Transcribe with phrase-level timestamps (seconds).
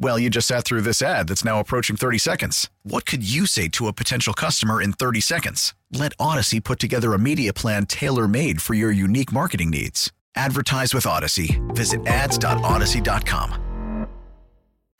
[0.00, 2.70] Well, you just sat through this ad that's now approaching 30 seconds.
[2.84, 5.74] What could you say to a potential customer in 30 seconds?
[5.92, 10.12] Let Audacy put together a media plan tailor made for your unique marketing needs.
[10.36, 11.58] Advertise with Audacy.
[11.74, 13.64] Visit ads.audacy.com.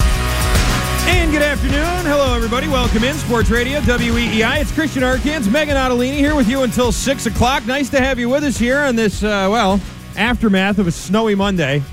[0.00, 2.04] And good afternoon.
[2.04, 2.66] Hello, everybody.
[2.66, 4.60] Welcome in Sports Radio, WEEI.
[4.60, 7.64] It's Christian Arcans, Megan Ottolini here with you until 6 o'clock.
[7.66, 9.80] Nice to have you with us here on this, uh, well,
[10.16, 11.84] aftermath of a snowy Monday.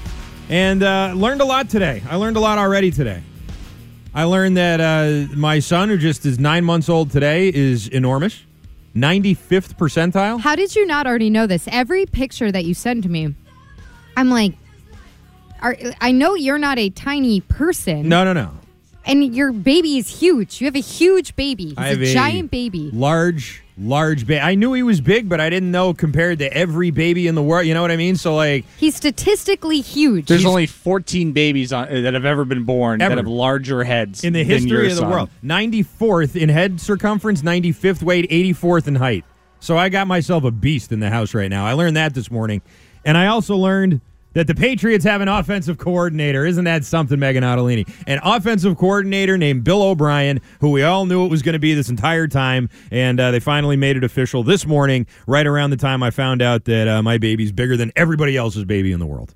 [0.49, 2.03] And uh, learned a lot today.
[2.09, 3.21] I learned a lot already today.
[4.13, 8.43] I learned that uh, my son, who just is nine months old today, is enormous.
[8.95, 10.39] 95th percentile.
[10.39, 11.67] How did you not already know this?
[11.69, 13.35] Every picture that you send to me,
[14.15, 14.53] I'm like,
[15.61, 18.07] are, I know you're not a tiny person.
[18.07, 18.51] No, no, no.
[19.05, 20.59] And your baby is huge.
[20.59, 21.65] You have a huge baby.
[21.69, 22.89] He's I have a giant baby.
[22.91, 24.39] Large, large baby.
[24.39, 27.43] I knew he was big, but I didn't know compared to every baby in the
[27.43, 27.67] world.
[27.67, 28.15] You know what I mean?
[28.15, 30.25] So, like, He's statistically huge.
[30.25, 33.13] There's only 14 babies on, uh, that have ever been born Ever.
[33.13, 35.11] that have larger heads in the than your history of the son.
[35.11, 35.29] world.
[35.43, 39.23] 94th in head circumference, 95th weight, 84th in height.
[39.59, 41.65] So I got myself a beast in the house right now.
[41.65, 42.61] I learned that this morning.
[43.03, 44.01] And I also learned
[44.35, 46.45] that the Patriots have an offensive coordinator.
[46.45, 47.89] Isn't that something, Megan Ottolini?
[48.05, 51.73] An offensive coordinator named Bill O'Brien, who we all knew it was going to be
[51.73, 52.69] this entire time.
[52.91, 56.41] And uh, they finally made it official this morning, right around the time I found
[56.41, 59.33] out that uh, my baby's bigger than everybody else's baby in the world.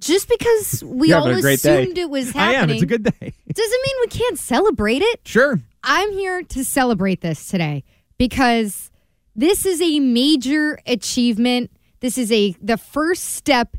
[0.00, 1.82] Just because we all having a great day.
[1.82, 2.70] assumed it was happening, I am.
[2.70, 3.12] It's a good day.
[3.52, 5.20] doesn't mean we can't celebrate it.
[5.24, 5.60] Sure.
[5.84, 7.84] I'm here to celebrate this today
[8.18, 8.90] because
[9.36, 11.70] this is a major achievement.
[12.00, 13.76] This is a the first step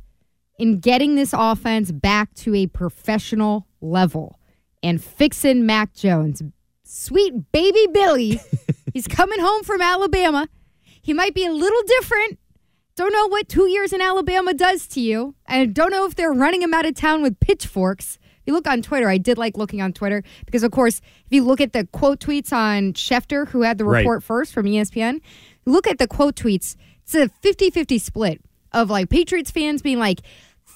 [0.61, 4.39] in getting this offense back to a professional level
[4.83, 6.43] and fixing Mac Jones.
[6.83, 8.39] Sweet baby Billy.
[8.93, 10.47] He's coming home from Alabama.
[11.01, 12.37] He might be a little different.
[12.95, 15.33] Don't know what two years in Alabama does to you.
[15.47, 18.19] And don't know if they're running him out of town with pitchforks.
[18.21, 21.31] If you look on Twitter, I did like looking on Twitter because, of course, if
[21.31, 24.01] you look at the quote tweets on Schefter, who had the Right.
[24.01, 25.21] report first from ESPN,
[25.65, 26.75] look at the quote tweets.
[27.01, 28.41] It's a 50 50 split
[28.73, 30.21] of like Patriots fans being like,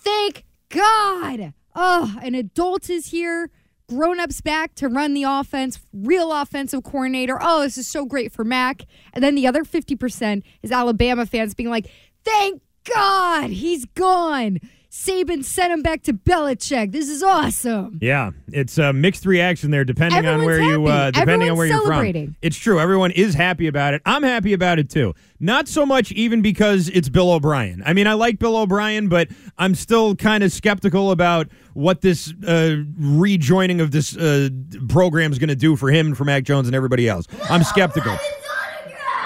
[0.05, 1.53] thank God.
[1.75, 3.49] Oh, an adult is here.
[3.89, 7.37] Grown ups back to run the offense, real offensive coordinator.
[7.41, 8.83] Oh, this is so great for Mac.
[9.13, 11.87] And then the other 50% is Alabama fans being like,
[12.23, 12.61] thank
[12.95, 14.59] God he's gone.
[14.95, 16.93] Saban sent him back to Belichick.
[16.93, 17.99] This is awesome.
[18.01, 21.19] Yeah, it's a mixed reaction there, depending on Everyone's where you uh, happy.
[21.19, 22.35] depending on Everyone's where you're from.
[22.41, 22.79] It's true.
[22.79, 24.01] Everyone is happy about it.
[24.05, 25.13] I'm happy about it too.
[25.37, 27.83] Not so much even because it's Bill O'Brien.
[27.85, 32.33] I mean, I like Bill O'Brien, but I'm still kind of skeptical about what this
[32.47, 34.47] uh, rejoining of this uh,
[34.87, 37.27] program is going to do for him and for Mac Jones and everybody else.
[37.49, 38.17] I'm skeptical.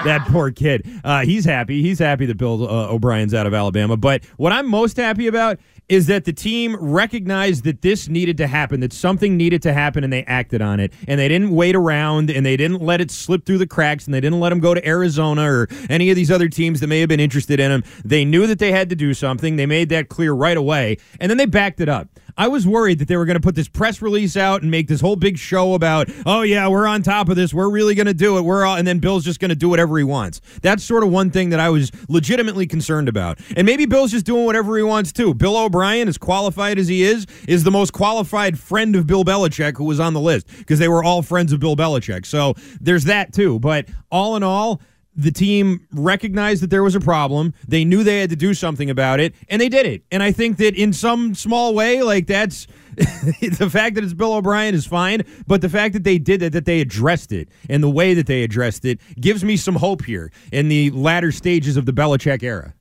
[0.06, 0.88] That poor kid.
[1.04, 1.82] Uh, he's happy.
[1.82, 3.98] He's happy that Bill uh, O'Brien's out of Alabama.
[3.98, 8.48] But what I'm most happy about is that the team recognized that this needed to
[8.48, 10.94] happen, that something needed to happen, and they acted on it.
[11.08, 14.14] And they didn't wait around, and they didn't let it slip through the cracks, and
[14.14, 17.00] they didn't let him go to Arizona or any of these other teams that may
[17.00, 17.84] have been interested in him.
[18.06, 19.56] They knew that they had to do something.
[19.56, 22.08] They made that clear right away, and then they backed it up.
[22.38, 24.88] I was worried that they were going to put this press release out and make
[24.88, 28.08] this whole big show about, oh yeah, we're on top of this, we're really going
[28.08, 30.40] to do it, we're all, and then Bill's just going to do whatever he wants.
[30.62, 33.40] That's sort of one thing that I was legitimately concerned about.
[33.58, 35.34] And maybe Bill's just doing whatever he wants too.
[35.34, 39.78] Bill O'Brien, as qualified as he is, is the most qualified friend of Bill Belichick
[39.78, 42.26] who was on the list because they were all friends of Bill Belichick.
[42.26, 43.60] So there's that too.
[43.60, 44.82] But all in all.
[45.16, 47.54] The team recognized that there was a problem.
[47.68, 50.04] They knew they had to do something about it, and they did it.
[50.12, 54.34] And I think that in some small way, like that's the fact that it's Bill
[54.34, 57.84] O'Brien is fine, but the fact that they did it, that they addressed it, and
[57.84, 61.76] the way that they addressed it gives me some hope here in the latter stages
[61.76, 62.74] of the Belichick era.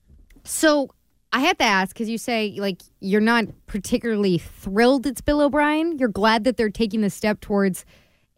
[0.44, 0.90] So
[1.32, 5.98] I had to ask because you say like you're not particularly thrilled it's Bill O'Brien.
[5.98, 7.84] You're glad that they're taking the step towards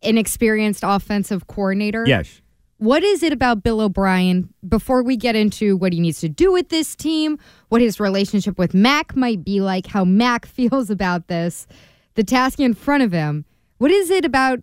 [0.02, 2.04] an experienced offensive coordinator.
[2.06, 2.40] Yes.
[2.78, 6.50] What is it about Bill O'Brien before we get into what he needs to do
[6.50, 7.38] with this team,
[7.69, 11.66] what his relationship with Mac might be like, how Mac feels about this,
[12.14, 13.44] the task in front of him.
[13.78, 14.60] What is it about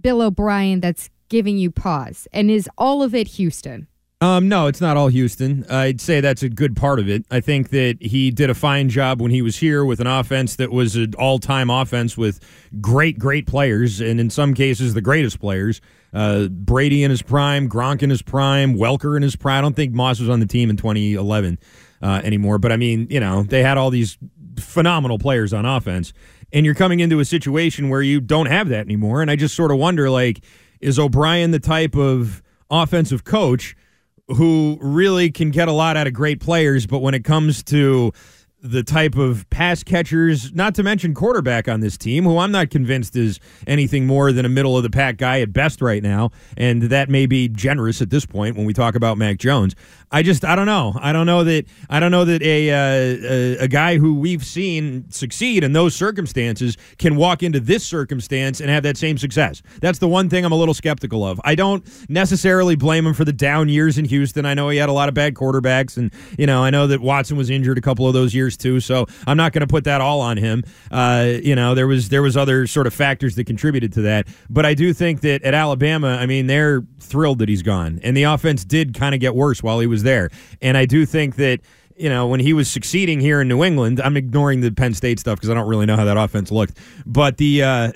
[0.00, 2.26] Bill O'Brien that's giving you pause?
[2.32, 3.86] And is all of it Houston?
[4.20, 5.64] Um, no, it's not all Houston.
[5.70, 7.24] I'd say that's a good part of it.
[7.30, 10.56] I think that he did a fine job when he was here with an offense
[10.56, 12.40] that was an all-time offense with
[12.80, 15.80] great, great players, and in some cases the greatest players.
[16.12, 19.58] Uh, Brady in his prime, Gronk in his prime, Welker in his prime.
[19.58, 21.58] I don't think Moss was on the team in 2011
[22.02, 24.18] uh, anymore, but I mean, you know, they had all these
[24.58, 26.12] phenomenal players on offense,
[26.52, 29.22] and you're coming into a situation where you don't have that anymore.
[29.22, 30.40] And I just sort of wonder, like,
[30.80, 33.76] is O'Brien the type of offensive coach?
[34.28, 38.12] Who really can get a lot out of great players, but when it comes to
[38.60, 42.70] the type of pass catchers, not to mention quarterback on this team, who I'm not
[42.70, 43.38] convinced is
[43.68, 47.08] anything more than a middle of the pack guy at best right now, and that
[47.08, 49.76] may be generous at this point when we talk about Mac Jones.
[50.10, 50.94] I just I don't know.
[51.00, 54.44] I don't know that I don't know that a uh, a, a guy who we've
[54.44, 59.62] seen succeed in those circumstances can walk into this circumstance and have that same success.
[59.80, 61.40] That's the one thing I'm a little skeptical of.
[61.44, 64.46] I don't necessarily blame him for the down years in Houston.
[64.46, 67.00] I know he had a lot of bad quarterbacks, and you know I know that
[67.00, 68.80] Watson was injured a couple of those years too.
[68.80, 70.64] So I'm not going to put that all on him.
[70.90, 74.28] Uh, you know there was there was other sort of factors that contributed to that,
[74.48, 78.16] but I do think that at Alabama, I mean they're thrilled that he's gone, and
[78.16, 80.30] the offense did kind of get worse while he was there.
[80.60, 81.60] And I do think that
[81.98, 85.18] you know, when he was succeeding here in New England, I'm ignoring the Penn State
[85.18, 86.78] stuff because I don't really know how that offense looked.
[87.04, 87.86] But the uh,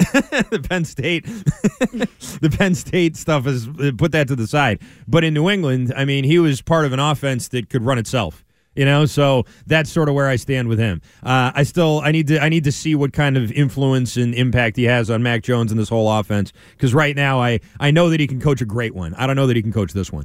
[0.51, 1.25] the Penn State
[2.41, 4.81] the Penn State stuff is put that to the side.
[5.07, 7.99] But in New England, I mean, he was part of an offense that could run
[7.99, 8.45] itself.
[8.75, 11.03] You know, so that's sort of where I stand with him.
[11.23, 14.35] Uh, I still I need to I need to see what kind of influence and
[14.35, 17.91] impact he has on Mac Jones and this whole offense because right now I I
[17.91, 19.15] know that he can coach a great one.
[19.15, 20.25] I don't know that he can coach this one.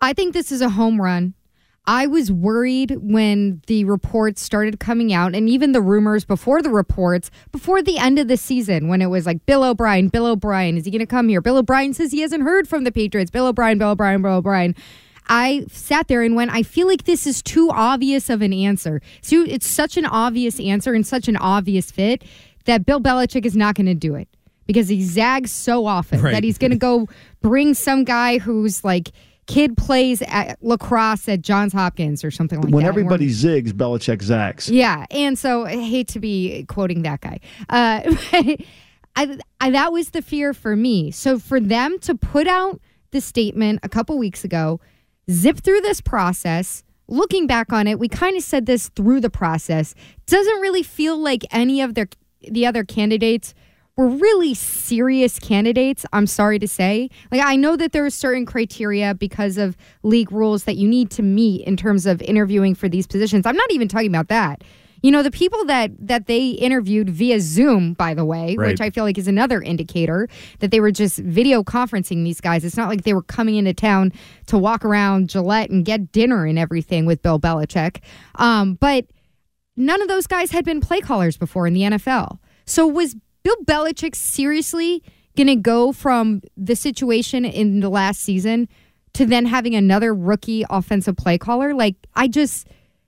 [0.00, 1.34] I think this is a home run.
[1.88, 6.70] I was worried when the reports started coming out and even the rumors before the
[6.70, 10.76] reports, before the end of the season, when it was like Bill O'Brien, Bill O'Brien,
[10.76, 11.40] is he going to come here?
[11.40, 13.30] Bill O'Brien says he hasn't heard from the Patriots.
[13.30, 14.74] Bill O'Brien, Bill O'Brien, Bill O'Brien.
[15.28, 19.00] I sat there and went, I feel like this is too obvious of an answer.
[19.22, 22.24] So it's such an obvious answer and such an obvious fit
[22.64, 24.28] that Bill Belichick is not going to do it
[24.66, 26.32] because he zags so often Right.
[26.32, 27.08] that he's going to go
[27.40, 29.10] bring some guy who's like,
[29.46, 32.76] kid plays at lacrosse at Johns Hopkins or something like when that.
[32.76, 34.68] When everybody zigs, Belichick zags.
[34.68, 37.38] Yeah, and so I hate to be quoting that guy.
[37.68, 38.00] Uh,
[39.14, 41.10] I, I, that was the fear for me.
[41.12, 42.80] So for them to put out
[43.12, 44.80] the statement a couple weeks ago,
[45.30, 46.82] zip through this process.
[47.08, 49.94] Looking back on it, we kind of said this through the process.
[50.26, 52.08] Doesn't really feel like any of their
[52.48, 53.54] the other candidates
[53.96, 56.04] were really serious candidates.
[56.12, 57.08] I'm sorry to say.
[57.32, 61.10] Like I know that there are certain criteria because of league rules that you need
[61.12, 63.46] to meet in terms of interviewing for these positions.
[63.46, 64.62] I'm not even talking about that.
[65.02, 68.68] You know, the people that that they interviewed via Zoom, by the way, Right.
[68.68, 70.28] which I feel like is another indicator
[70.60, 72.64] that they were just video conferencing these guys.
[72.64, 74.12] It's not like they were coming into town
[74.46, 78.00] to walk around Gillette and get dinner and everything with Bill Belichick.
[78.36, 79.06] Um, but
[79.76, 82.38] none of those guys had been play callers before in the NFL.
[82.64, 85.02] So was Bill Belichick seriously
[85.36, 88.68] going to go from the situation in the last season
[89.12, 91.74] to then having another rookie offensive play caller?
[91.74, 92.66] Like I just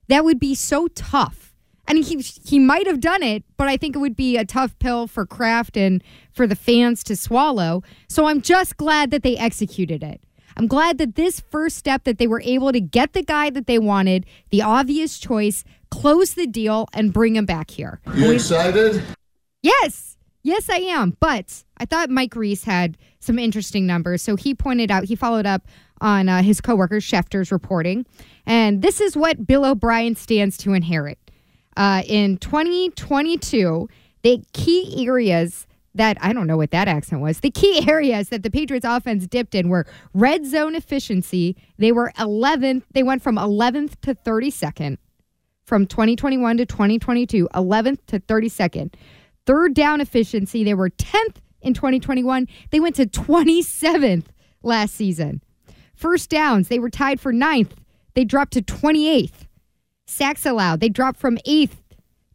[0.09, 1.48] that would be so tough.
[1.89, 4.79] And he he might have done it, but I think it would be a tough
[4.79, 7.83] pill for Kraft and for the fans to swallow.
[8.09, 10.21] So I'm just glad that they executed it.
[10.59, 13.67] I'm glad that this first step that they were able to get the guy that
[13.67, 18.01] they wanted, the obvious choice, close the deal and bring him back here.
[18.15, 19.03] You excited?
[19.63, 20.17] Yes.
[20.43, 21.17] Yes, I am.
[21.21, 24.23] But I thought Mike Reiss had some interesting numbers.
[24.23, 25.67] So he pointed out, he followed up
[26.01, 28.05] on uh, his coworker Schefter's reporting.
[28.47, 31.19] And this is what Bill O'Brien stands to inherit.
[31.79, 33.89] Uh, in 2022,
[34.23, 37.39] the key areas that I don't know what that accent was.
[37.39, 41.57] The key areas that the Patriots offense dipped in were red zone efficiency.
[41.79, 42.83] They were 11th.
[42.93, 44.99] They went from 11th to 32nd
[45.65, 48.95] from 2021 to 2022, 11th to 32nd.
[49.47, 52.49] Third down efficiency, they were 10th in 2021.
[52.71, 54.25] They went to 27th
[54.65, 55.43] last season.
[55.95, 57.75] First downs, they were tied for ninth.
[58.15, 59.48] They dropped to 28th.
[60.09, 61.77] Sacks allowed, they dropped from 8th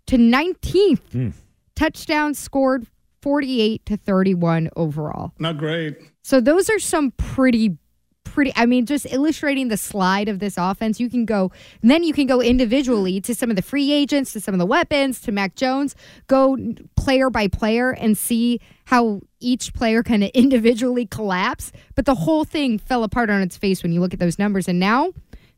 [0.07, 1.11] to 19th.
[1.11, 1.29] Hmm.
[1.75, 2.85] Touchdowns scored
[3.23, 5.31] 48 to 31 overall.
[5.39, 5.97] Not great.
[6.21, 7.77] So those are some pretty
[8.25, 10.99] pretty I mean just illustrating the slide of this offense.
[10.99, 11.51] You can go
[11.81, 14.65] then you can go individually to some of the free agents, to some of the
[14.65, 15.95] weapons, to Mac Jones,
[16.27, 16.57] go
[16.95, 22.43] player by player and see how each player kind of individually collapse, but the whole
[22.43, 25.11] thing fell apart on its face when you look at those numbers and now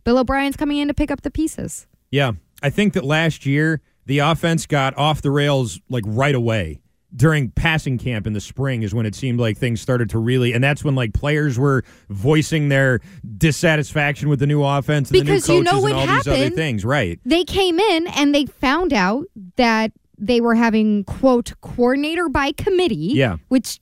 [0.03, 1.87] Bill O'Brien's coming in to pick up the pieces.
[2.11, 2.33] Yeah.
[2.63, 6.81] I think that last year the offense got off the rails like right away.
[7.15, 10.51] during passing camp in the spring is when it seemed like things started to really,
[10.51, 12.99] and that's when like players were voicing their
[13.37, 16.15] dissatisfaction with the new offense and Because the new you coaches know what and all
[16.17, 16.55] these other happened?
[16.55, 17.17] things, right?
[17.23, 23.11] They came in and they found out that they were having quote coordinator by committee.
[23.13, 23.37] Yeah.
[23.47, 23.79] Which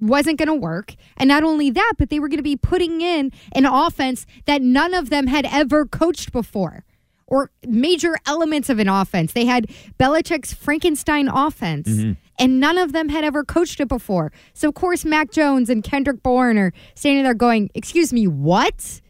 [0.00, 0.94] wasn't going to work.
[1.18, 4.62] And not only that, but they were going to be putting in an offense that
[4.62, 6.84] none of them had ever coached before
[7.26, 9.32] or major elements of an offense.
[9.32, 11.88] They had Belichick's Frankenstein offense.
[11.88, 12.12] Mm-hmm.
[12.36, 14.32] And none of them had ever coached it before.
[14.54, 19.00] So, of course, Mac Jones and Kendrick Bourne are standing there going, Excuse me, what?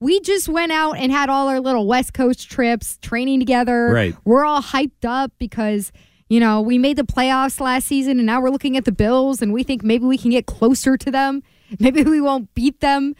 [0.00, 3.90] We just went out and had all our little West Coast trips, training together.
[3.92, 4.16] Right.
[4.24, 5.92] We're all hyped up because,
[6.28, 9.40] you know, we made the playoffs last season and now we're looking at the Bills
[9.40, 11.42] and we think maybe we can get closer to them.
[11.80, 13.16] Maybe we won't beat them.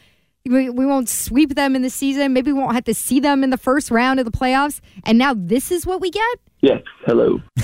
[0.47, 2.35] We, we won't sweep them in the season.
[2.35, 4.81] Maybe we won't have to see them in the first round of the playoffs.
[5.05, 6.39] And now this is what we get?
[6.61, 7.41] Yes, hello.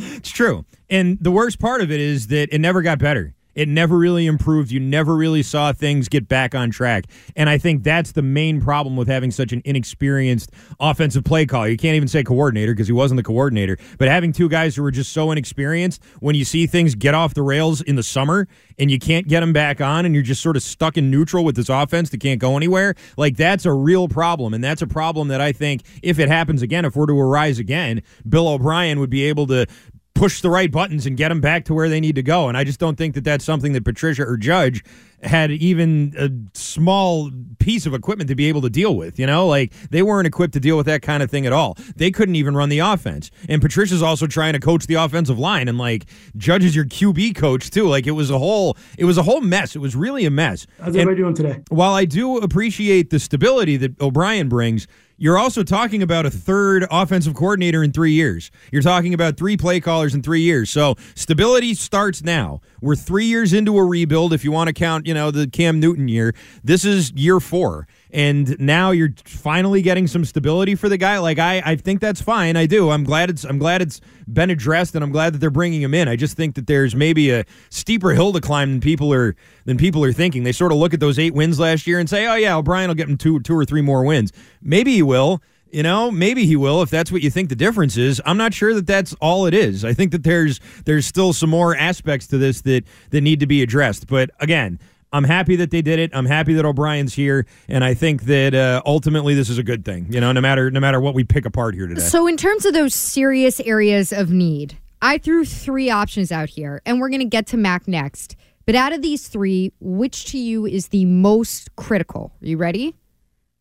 [0.00, 0.64] It's true.
[0.88, 3.34] And the worst part of it is that it never got better.
[3.54, 4.70] It never really improved.
[4.70, 7.04] You never really saw things get back on track.
[7.36, 11.66] And I think that's the main problem with having such an inexperienced offensive play call.
[11.66, 13.76] You can't even say coordinator because he wasn't the coordinator.
[13.98, 17.34] But having two guys who were just so inexperienced, when you see things get off
[17.34, 18.46] the rails in the summer
[18.78, 21.44] and you can't get them back on and you're just sort of stuck in neutral
[21.44, 24.54] with this offense that can't go anywhere, like that's a real problem.
[24.54, 27.58] And that's a problem that I think if it happens again, if we're to arise
[27.58, 29.66] again, Bill O'Brien would be able to
[30.14, 32.48] push the right buttons and get them back to where they need to go.
[32.48, 34.84] And I just don't think that that's something that Patricia or Judge
[35.22, 39.18] had even a small piece of equipment to be able to deal with.
[39.18, 41.76] You know, like they weren't equipped to deal with that kind of thing at all.
[41.96, 43.30] They couldn't even run the offense.
[43.48, 47.34] And Patricia's also trying to coach the offensive line and like Judge is your QB
[47.36, 47.86] coach too.
[47.88, 49.76] Like it was a whole it was a whole mess.
[49.76, 50.66] It was really a mess.
[50.78, 51.62] How's everybody doing today?
[51.68, 54.86] while I do appreciate the stability that O'Brien brings,
[55.20, 58.50] you're also talking about a third offensive coordinator in three years.
[58.72, 60.70] You're talking about three play callers in three years.
[60.70, 62.62] So stability starts now.
[62.80, 64.32] We're three years into a rebuild.
[64.32, 66.34] If you want to count, you know, the Cam Newton year,
[66.64, 67.86] this is year four.
[68.12, 71.18] And now you're finally getting some stability for the guy.
[71.18, 72.56] Like I, I think that's fine.
[72.56, 72.90] I do.
[72.90, 73.44] I'm glad it's.
[73.44, 76.08] I'm glad it's been addressed, and I'm glad that they're bringing him in.
[76.08, 79.76] I just think that there's maybe a steeper hill to climb than people are than
[79.76, 80.42] people are thinking.
[80.42, 82.88] They sort of look at those eight wins last year and say, "Oh yeah, O'Brien
[82.88, 84.32] will get him two, two or three more wins.
[84.60, 87.96] Maybe he will." You know, maybe he will if that's what you think the difference
[87.96, 88.20] is.
[88.26, 89.84] I'm not sure that that's all it is.
[89.84, 93.46] I think that there's there's still some more aspects to this that that need to
[93.46, 94.08] be addressed.
[94.08, 94.80] But again,
[95.12, 96.10] I'm happy that they did it.
[96.14, 99.84] I'm happy that O'Brien's here, and I think that uh, ultimately this is a good
[99.84, 100.06] thing.
[100.12, 102.00] You know, no matter no matter what we pick apart here today.
[102.00, 106.80] So, in terms of those serious areas of need, I threw three options out here,
[106.86, 108.36] and we're going to get to Mac next.
[108.66, 112.32] But out of these three, which to you is the most critical?
[112.40, 112.94] Are you ready?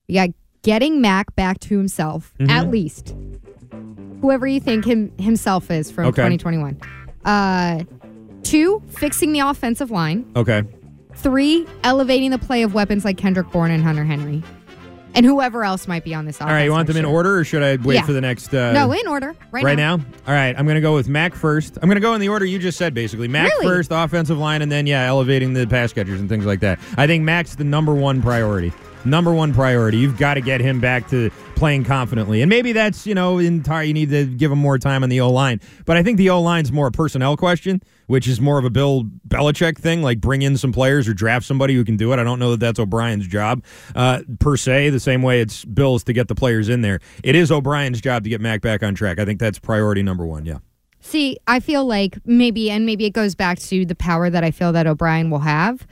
[0.07, 0.29] You got
[0.61, 2.49] getting Mac back to himself, Mhm.
[2.49, 3.15] at least.
[4.21, 6.17] Whoever you think him himself is from Okay.
[6.29, 6.77] 2021.
[7.25, 7.83] Uh,
[8.43, 10.25] two, fixing the offensive line.
[10.35, 10.63] okay.
[11.21, 14.41] Three, elevating the play of weapons like Kendrick Bourne and Hunter Henry.
[15.15, 16.49] And whoever else might be on this offense.
[16.49, 18.05] All right, you want them in order, or should I wait Yeah.
[18.05, 18.53] for the next?
[18.53, 19.35] Uh, no, in order.
[19.51, 19.93] Right, now.
[19.93, 21.77] All right, I'm going to go with Mac first.
[21.81, 23.27] I'm going to go in the order you just said, basically.
[23.27, 23.65] Mac Really?
[23.65, 26.79] first, offensive line, and then, yeah, elevating the pass catchers and things like that.
[26.95, 28.71] I think Mac's the number one priority.
[29.09, 29.97] Number one priority.
[29.97, 32.41] You've got to get him back to playing confidently.
[32.41, 35.19] And maybe that's, you know, entire you need to give him more time on the
[35.21, 35.59] O line.
[35.85, 38.69] But I think the O line's more a personnel question, which is more of a
[38.69, 42.19] Bill Belichick thing, like bring in some players or draft somebody who can do it.
[42.19, 43.63] I don't know that that's O'Brien's job
[43.95, 46.99] uh, per se, the same way it's Bill's to get the players in there.
[47.23, 49.19] It is O'Brien's job to get Mac back on track.
[49.19, 50.59] I think that's priority number one, yeah.
[51.01, 54.51] See, I feel like maybe, and maybe it goes back to the power that I
[54.51, 55.87] feel that O'Brien will have.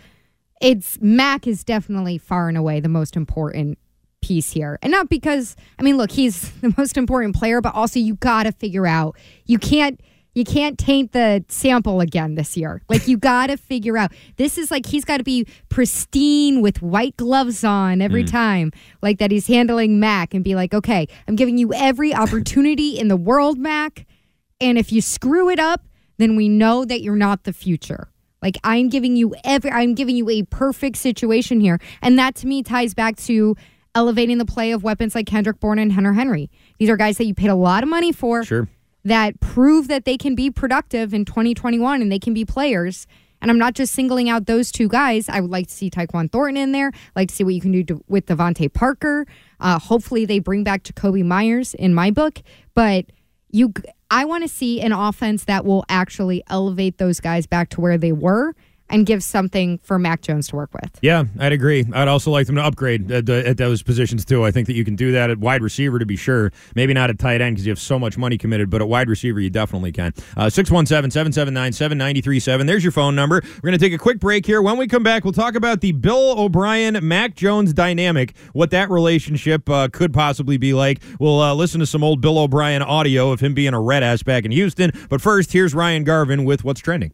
[0.61, 3.77] It's Mac is definitely far and away the most important
[4.21, 4.79] piece here.
[4.81, 8.43] And not because, I mean, look, he's the most important player, but also you got
[8.43, 9.99] to figure out, you can't.
[10.33, 12.83] You can't taint the sample again this year.
[12.89, 14.11] Like you got to figure out.
[14.35, 18.29] This is like he's got to be pristine with white gloves on every Mm.
[18.31, 18.71] time,
[19.01, 23.07] like that he's handling Mac and be like, okay, I'm giving you every opportunity in
[23.07, 24.05] the world, Mac.
[24.61, 25.87] And if you screw it up,
[26.19, 28.09] then we know that you're not the future.
[28.41, 31.79] Like I'm giving you every I'm giving you a perfect situation here.
[32.01, 33.55] And that to me ties back to
[33.95, 36.49] elevating the play of weapons like Kendrick Bourne and Hunter Henry.
[36.77, 38.67] These are guys that you paid a lot of money for Sure.
[39.03, 43.07] that prove that they can be productive in 2021 and they can be players.
[43.41, 45.29] And I'm not just singling out those two guys.
[45.29, 46.91] I would like to see Tyquan Thornton in there.
[47.15, 49.27] like to see what you can do to, with DeVante Parker.
[49.59, 52.41] Uh, hopefully, they bring back Jakobi Meyers in my book.
[52.73, 53.05] But
[53.51, 53.73] you,
[54.09, 57.97] I want to see an offense that will actually elevate those guys back to where
[57.97, 58.55] they were.
[58.89, 60.97] And give something for Mac Jones to work with.
[61.01, 61.85] Yeah, I'd agree.
[61.93, 64.45] I'd also like them to upgrade at, at those positions too.
[64.45, 66.51] I think that you can do that at wide receiver to be sure.
[66.75, 69.09] Maybe not at tight end because you have so much money committed, but at wide
[69.09, 70.13] receiver you definitely can.
[70.35, 72.67] Uh, 617 779 7937.
[72.67, 73.41] There's your phone number.
[73.43, 74.61] We're going to take a quick break here.
[74.61, 78.89] When we come back, we'll talk about the Bill O'Brien Mac Jones dynamic, what that
[78.89, 81.01] relationship uh, could possibly be like.
[81.19, 84.23] We'll uh, listen to some old Bill O'Brien audio of him being a red ass
[84.23, 84.91] back in Houston.
[85.09, 87.13] But first, here's Ryan Garvin with what's trending.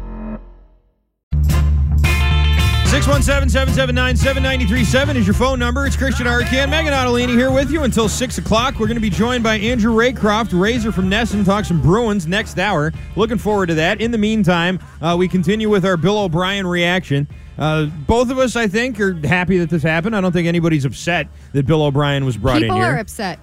[2.91, 5.85] 617-779-7937 is your phone number.
[5.85, 6.69] It's Christian Arcand.
[6.69, 8.73] Megan Ottolini here with you until 6 o'clock.
[8.73, 12.59] We're going to be joined by Andrew Raycroft, Razor from NESN, talk some Bruins next
[12.59, 12.91] hour.
[13.15, 14.01] Looking forward to that.
[14.01, 17.29] In the meantime, uh, we continue with our Bill O'Brien reaction.
[17.57, 20.13] Uh, both of us, I think, are happy that this happened.
[20.13, 22.87] I don't think anybody's upset that Bill O'Brien was brought People in here.
[22.87, 23.39] People are upset.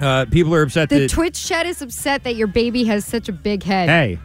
[0.00, 1.10] Uh, people are upset The that...
[1.10, 3.90] Twitch chat is upset that your baby has such a big head.
[3.90, 4.18] Hey,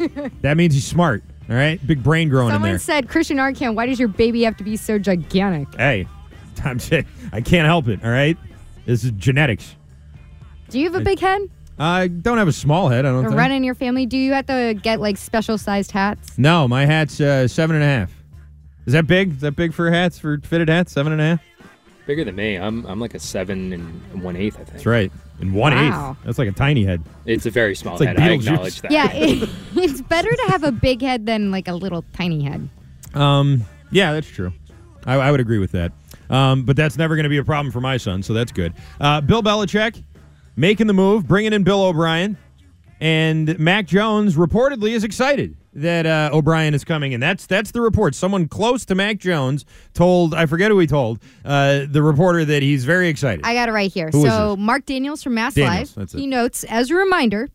[0.42, 1.22] that means he's smart.
[1.48, 2.78] All right, big brain growing Someone in there.
[2.78, 5.68] said, Christian Arcand, why does your baby have to be so gigantic?
[5.76, 6.06] hey,
[6.64, 6.78] I'm
[7.32, 8.02] I can't help it.
[8.02, 8.36] All right,
[8.86, 9.76] this is genetics.
[10.70, 11.42] Do you have a big head?
[11.78, 13.04] I don't have a small head.
[13.04, 13.38] I don't Or think.
[13.38, 14.06] run in your family?
[14.06, 16.38] Do you have to get like special sized hats?
[16.38, 18.12] No, my hat's uh, seven and a half.
[18.86, 19.32] Is that big?
[19.32, 20.92] Is that big for hats for fitted hats?
[20.92, 21.40] Seven and a half.
[22.06, 22.56] Bigger than me.
[22.56, 24.54] I'm I'm like a seven and one eighth.
[24.56, 24.70] I think.
[24.72, 25.10] That's right.
[25.40, 25.90] And one eighth.
[25.92, 26.16] Wow.
[26.24, 27.02] That's like a tiny head.
[27.24, 28.18] It's a very small It's like head.
[28.20, 28.46] I Beetlejuice.
[28.46, 28.90] acknowledge that.
[28.90, 32.68] Yeah, it, it's better to have a big head than like a little tiny head.
[33.14, 34.52] Um, yeah, that's true.
[35.06, 35.92] I, I would agree with that.
[36.30, 38.72] Um, but that's never going to be a problem for my son, so that's good.
[39.00, 40.02] Uh, Bill Belichick
[40.56, 42.36] making the move, bringing in Bill O'Brien,
[43.00, 47.80] and Mac Jones reportedly is excited that uh, O'Brien is coming, and that's that's the
[47.80, 48.14] report.
[48.14, 52.62] Someone close to Mac Jones told I forget who he told uh, the reporter that
[52.62, 53.44] he's very excited.
[53.44, 54.10] I got it right here.
[54.10, 54.56] Who so?
[54.56, 57.48] Mark Daniels from Mass Daniels, Live, he notes as a reminder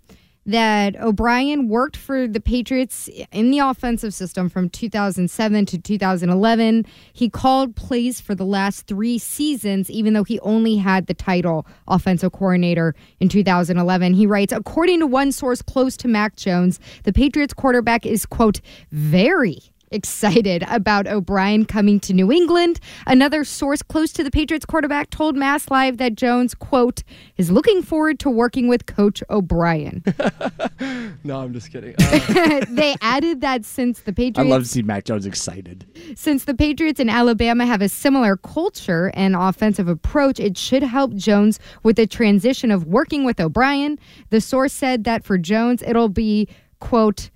[0.49, 6.85] that O'Brien worked for the Patriots in the offensive system from 2007 to 2011.
[7.13, 11.67] He called plays for the last three seasons, even though he only had the title
[11.88, 14.15] offensive coordinator in 2011.
[14.15, 18.59] He writes, according to one source close to Mac Jones, the Patriots quarterback is, quote,
[18.91, 22.80] very excited about O'Brien coming to New England.
[23.08, 27.04] Another source close to the Patriots quarterback told Mass Live that Jones, quote,
[27.38, 30.04] is looking forward to working with Coach O'Brien.
[31.23, 31.95] No, I'm just kidding.
[32.39, 34.39] Uh, they added that since the Patriots.
[34.39, 35.86] I love to see Mac Jones excited.
[36.15, 41.13] since the Patriots and Alabama have a similar culture and offensive approach, it should help
[41.15, 43.99] Jones with the transition of working with O'Brien.
[44.30, 46.47] The source said that for Jones, it'll be,
[46.80, 47.30] quote,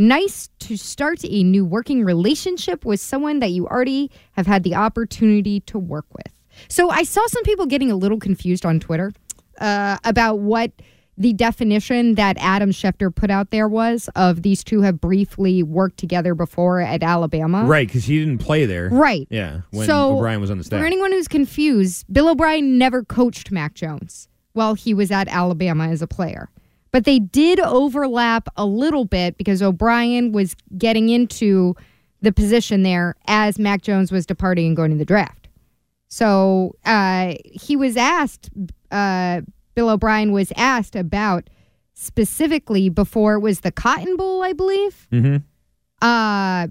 [0.00, 4.74] nice to start a new working relationship with someone that you already have had the
[4.74, 6.32] opportunity to work with.
[6.68, 9.12] So I saw some people getting a little confused on Twitter
[9.60, 10.72] uh, about what
[11.18, 15.98] the definition that Adam Schefter put out there was of these two have briefly worked
[15.98, 17.64] together before at Alabama.
[17.64, 18.88] right, because he didn't play there.
[18.88, 19.28] Right.
[19.30, 20.80] Yeah, when so, O'Brien was on the staff.
[20.80, 25.88] For anyone who's confused, Bill O'Brien never coached Mac Jones while he was at Alabama
[25.88, 26.48] as a player.
[26.92, 31.76] But they did overlap a little bit because O'Brien was getting into
[32.20, 35.48] the position there as Mac Jones was departing and going to the draft.
[36.08, 38.50] So uh, he was asked,
[38.90, 39.42] uh,
[39.74, 41.48] Bill O'Brien was asked about
[41.94, 45.36] specifically before it was the Cotton Bowl, I believe mm-hmm.
[46.02, 46.66] uh,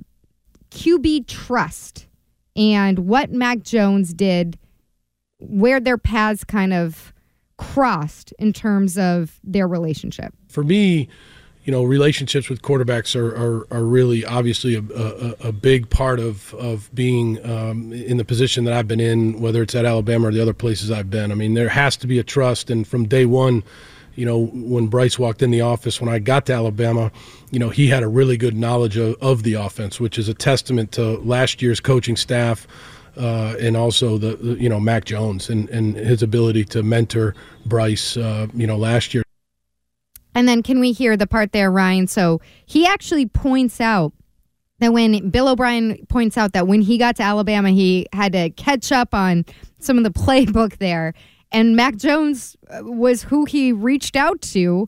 [0.72, 2.08] QB trust
[2.56, 4.58] and what Mac Jones did,
[5.40, 7.14] where their paths kind of
[7.60, 10.34] crossed in terms of their relationship?
[10.48, 11.10] For me,
[11.66, 16.20] you know, relationships with quarterbacks are, are, are really obviously a, a, a, big part
[16.20, 20.30] of, of being um, in the position that I've been in, whether it's at Alabama
[20.30, 21.32] or the other places I've been.
[21.32, 22.72] I mean, there has to be a trust.
[22.72, 23.64] And from day one,
[24.16, 27.12] you know, when Bryce walked in the office, when I got to Alabama,
[27.52, 30.34] you know, he had a really good knowledge of, of the offense, which is a
[30.34, 32.68] testament to last year's coaching staff.
[33.20, 37.36] Uh, and also the, the, you know Mac Jones and, and his ability to mentor
[37.66, 39.24] Bryce uh, you know last year
[40.36, 42.08] and then can we hear the part there, Ryan?
[42.08, 44.14] So he actually points out
[44.80, 48.50] that when Bill O'Brien points out that when he got to Alabama, he had to
[48.52, 49.46] catch up on
[49.80, 51.14] some of the playbook there.
[51.52, 54.88] And Mac Jones uh, was who he reached out to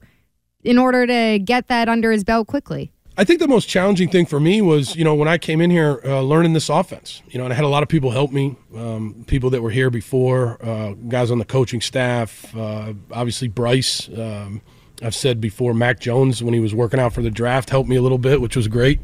[0.63, 2.91] in order to get that under his belt quickly.
[3.21, 5.69] I think the most challenging thing for me was, you know, when I came in
[5.69, 8.31] here uh, learning this offense, you know, and I had a lot of people help
[8.31, 13.47] me, um, people that were here before, uh, guys on the coaching staff, uh, obviously
[13.47, 14.09] Bryce.
[14.09, 14.61] Um,
[15.03, 17.95] I've said before, Mac Jones, when he was working out for the draft, helped me
[17.95, 18.99] a little bit, which was great.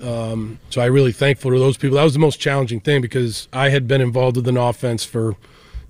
[0.00, 1.98] Um, so I really thankful to those people.
[1.98, 5.36] That was the most challenging thing because I had been involved with an offense for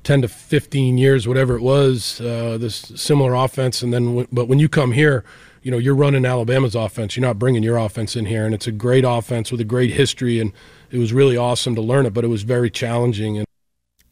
[0.04, 3.80] 10 to 15 years, whatever it was, uh, this similar offense.
[3.80, 5.24] And then, but when you come here,
[5.62, 7.16] you know, you're running Alabama's offense.
[7.16, 8.44] You're not bringing your offense in here.
[8.44, 10.40] And it's a great offense with a great history.
[10.40, 10.52] And
[10.90, 13.38] it was really awesome to learn it, but it was very challenging.
[13.38, 13.46] And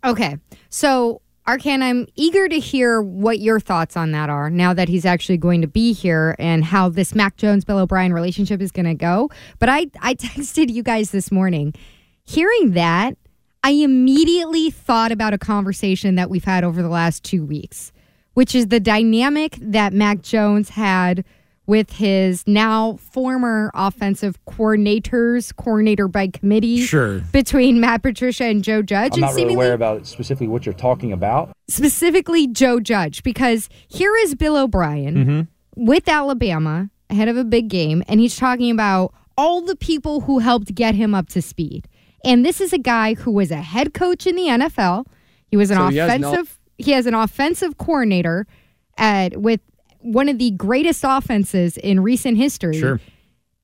[0.05, 0.39] Okay.
[0.69, 5.05] So Arcand, I'm eager to hear what your thoughts on that are now that he's
[5.05, 8.87] actually going to be here and how this Mac Jones Bill O'Brien relationship is going
[8.87, 9.31] to go.
[9.59, 11.75] But I, I texted you guys this morning.
[12.25, 13.17] Hearing that,
[13.65, 17.93] I immediately thought about a conversation that we've had over the last two weeks,
[18.35, 21.25] which is the dynamic that Mac Jones had
[21.71, 26.81] with his now former offensive coordinators, coordinator by committee.
[26.83, 27.21] Sure.
[27.33, 29.13] Between Matt Patricia and Joe Judge.
[29.15, 31.53] I'm not and really aware about specifically what you're talking about.
[31.69, 35.85] Specifically, Joe Judge, because here is Bill O'Brien Mm-hmm.
[35.87, 40.41] with Alabama ahead of a big game, and he's talking about all the people who
[40.41, 41.87] helped get him up to speed.
[42.25, 45.07] And this is a guy who was a head coach in the NFL.
[45.47, 46.59] He was an So he has offensive.
[46.79, 48.47] no- he has an offensive coordinator
[48.99, 49.61] at with
[50.01, 52.79] one of the greatest offenses in recent history.
[52.79, 53.01] Sure.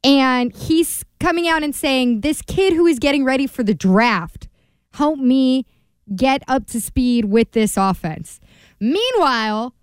[0.05, 4.49] And he's coming out and saying, This kid who is getting ready for the draft,
[4.92, 5.66] help me
[6.14, 8.38] get up to speed with this offense.
[8.79, 9.75] Meanwhile,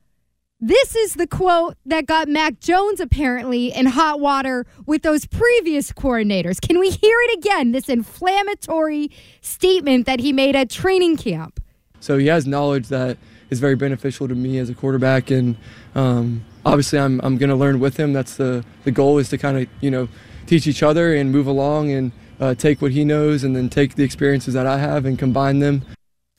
[0.66, 5.92] this is the quote that got Mac Jones apparently in hot water with those previous
[5.92, 6.62] coordinators.
[6.62, 7.74] Can we hear it again?
[7.74, 9.12] This inflammatory
[9.42, 11.60] statement that he made at training camp.
[12.00, 13.18] So he has knowledge that
[13.50, 15.58] is very beneficial to me as a quarterback, and
[15.96, 18.14] um, obviously I'm I'm going to learn with him.
[18.14, 20.08] That's the the goal is to kind of you know
[20.46, 23.96] teach each other and move along and uh, take what he knows and then take
[23.96, 25.84] the experiences that I have and combine them.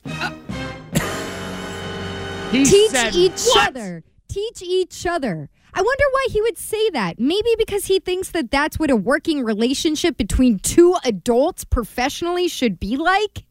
[2.51, 4.03] Teach each other.
[4.29, 5.49] Teach each other.
[5.73, 7.19] I wonder why he would say that.
[7.19, 12.79] Maybe because he thinks that that's what a working relationship between two adults professionally should
[12.79, 13.43] be like.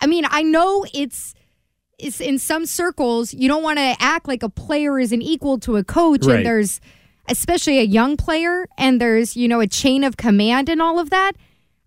[0.00, 1.34] I mean, I know it's
[1.98, 5.58] it's in some circles you don't want to act like a player is an equal
[5.58, 6.36] to a coach Right.
[6.36, 6.80] and there's
[7.28, 11.10] especially a young player and there's, you know, a chain of command and all of
[11.10, 11.32] that.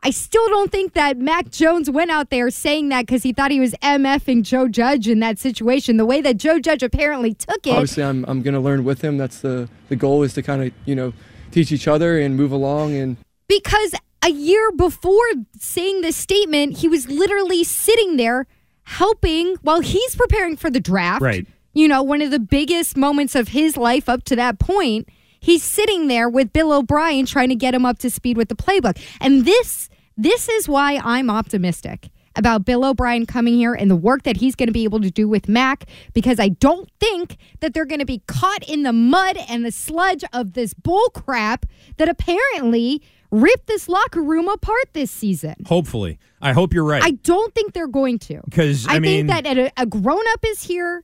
[0.04, 3.50] I still don't think that Mac Jones went out there saying that because he thought
[3.52, 5.95] he was MFing Joe Judge in that situation.
[5.95, 7.72] The way that Joe Judge apparently took it.
[7.72, 9.17] Obviously I'm I'm going to learn with him.
[9.17, 11.13] That's the the goal is to kind of you know
[11.52, 13.15] teach each other and move along and
[13.48, 13.93] Because
[14.24, 15.26] a year before
[15.58, 18.45] saying this statement, he was literally sitting there
[18.89, 21.21] helping while he's preparing for the draft.
[21.21, 21.45] Right.
[21.73, 25.08] You know, one of the biggest moments of his life up to that point.
[25.39, 28.56] He's sitting there with Bill O'Brien trying to get him up to speed with the
[28.56, 28.99] playbook.
[29.21, 34.23] And this this is why I'm optimistic about Bill O'Brien coming here and the work
[34.23, 37.73] that he's going to be able to do with Mac because I don't think that
[37.73, 41.65] they're going to be caught in the mud and the sludge of this bull crap
[41.97, 45.56] that apparently ripped this locker room apart this season.
[45.68, 46.18] Hopefully.
[46.42, 47.04] I hope you're right.
[47.04, 48.42] I don't think they're going to.
[48.52, 51.04] 'Cause, I mean- think that a, a grown up is here,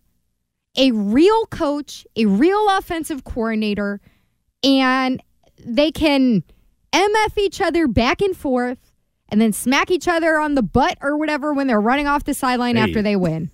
[0.78, 4.02] a real coach, a real offensive coordinator,
[4.64, 5.22] and
[5.66, 6.44] they can
[6.94, 8.78] MF each other back and forth
[9.30, 12.34] and then smack each other on the butt or whatever when they're running off the
[12.34, 12.84] sideline Hey.
[12.84, 13.52] after they win.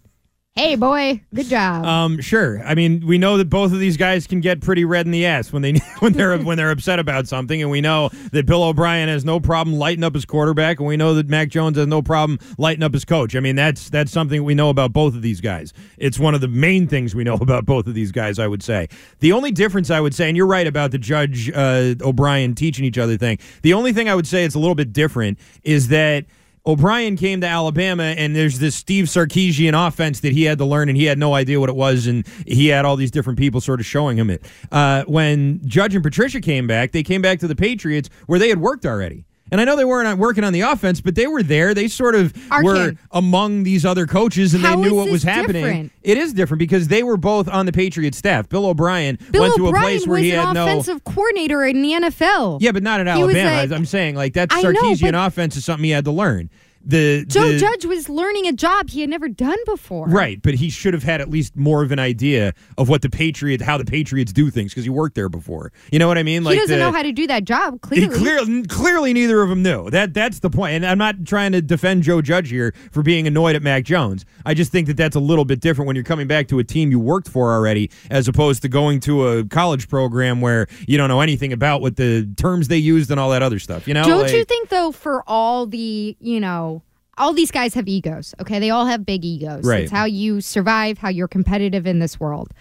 [0.55, 1.85] Hey, boy, good job.
[1.85, 2.61] Um, sure.
[2.65, 5.25] I mean, we know that both of these guys can get pretty red in the
[5.25, 8.61] ass when they when they're when they're upset about something, and we know that Bill
[8.63, 11.87] O'Brien has no problem lighting up his quarterback, and we know that Mac Jones has
[11.87, 13.33] no problem lighting up his coach.
[13.33, 15.71] I mean, that's that's something we know about both of these guys.
[15.97, 18.37] It's one of the main things we know about both of these guys.
[18.37, 21.49] I would say the only difference I would say, and you're right about the Judge
[21.49, 23.39] uh, O'Brien teaching each other thing.
[23.61, 26.25] The only thing I would say it's a little bit different is that.
[26.65, 30.89] O'Brien came to Alabama, and there's this Steve Sarkisian offense that he had to learn,
[30.89, 33.61] and he had no idea what it was, and he had all these different people
[33.61, 34.45] sort of showing him it.
[34.71, 38.49] Uh, when Judge and Patricia came back, they came back to the Patriots where they
[38.49, 39.25] had worked already.
[39.51, 41.73] And I know they weren't working on the offense, but they were there.
[41.73, 42.33] They sort of
[42.63, 45.63] were among these other coaches, and How they knew what was happening.
[45.63, 45.91] different?
[46.03, 48.47] It is different because they were both on the Patriots staff.
[48.47, 50.63] Bill O'Brien Bill went to a place where he had no.
[50.63, 52.59] offensive coordinator in the NFL.
[52.61, 53.73] Yeah, but not He was Alabama.
[53.73, 56.11] a- I'm saying like that I know, Sarkisian but- offense is something he had to
[56.11, 56.49] learn.
[56.83, 60.07] The Joe the- Judge was learning a job he had never done before.
[60.07, 63.09] Right, but he should have had at least more of an idea of what the
[63.09, 65.71] Patriots, how the Patriots do things, because he worked there before.
[65.91, 66.43] You know what I mean?
[66.43, 68.15] Like he doesn't the, know how to do that job, clearly.
[68.17, 69.89] clearly, clearly, neither of them knew.
[69.91, 70.73] That that's the point.
[70.73, 74.25] And I'm not trying to defend Joe Judge here for being annoyed at Mac Jones.
[74.45, 76.63] I just think that that's a little bit different when you're coming back to a
[76.63, 80.97] team you worked for already, as opposed to going to a college program where you
[80.97, 83.87] don't know anything about what the terms they used and all that other stuff.
[83.87, 84.03] You know?
[84.03, 86.70] Don't Like- you think though for all the, you know,
[87.17, 88.59] all these guys have egos, okay?
[88.59, 89.65] They all have big egos.
[89.65, 89.83] Right.
[89.83, 92.51] It's how you survive, how you're competitive in this world.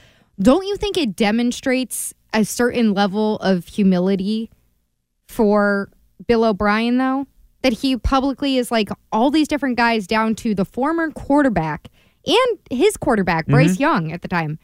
[0.40, 4.50] Don't you think it demonstrates a certain level of humility
[5.28, 5.90] for
[6.26, 7.26] Bill O'Brien though?
[7.62, 11.88] That he publicly is like all these different guys down to the former quarterback
[12.26, 13.82] and his quarterback, Bryce Mm-hmm.
[13.82, 14.58] Young at the time,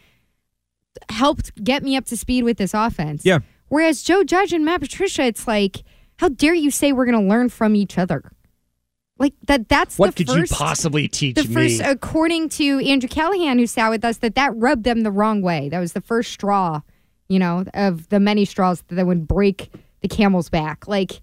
[1.11, 3.25] helped get me up to speed with this offense.
[3.25, 3.40] Yeah.
[3.68, 5.83] Whereas Joe Judge and Matt Patricia, it's like,
[6.18, 8.33] how dare you say we're going to learn from each other?
[9.18, 9.68] Like that.
[9.68, 11.55] That's What could first, you possibly teach the me?
[11.55, 15.40] first, according to Andrew Callahan, who sat with us, that that rubbed them the wrong
[15.40, 15.68] way.
[15.70, 16.83] That was the first straw,
[17.29, 19.70] you know, of the many straws that would break
[20.02, 20.87] the camel's back.
[20.87, 21.22] Like,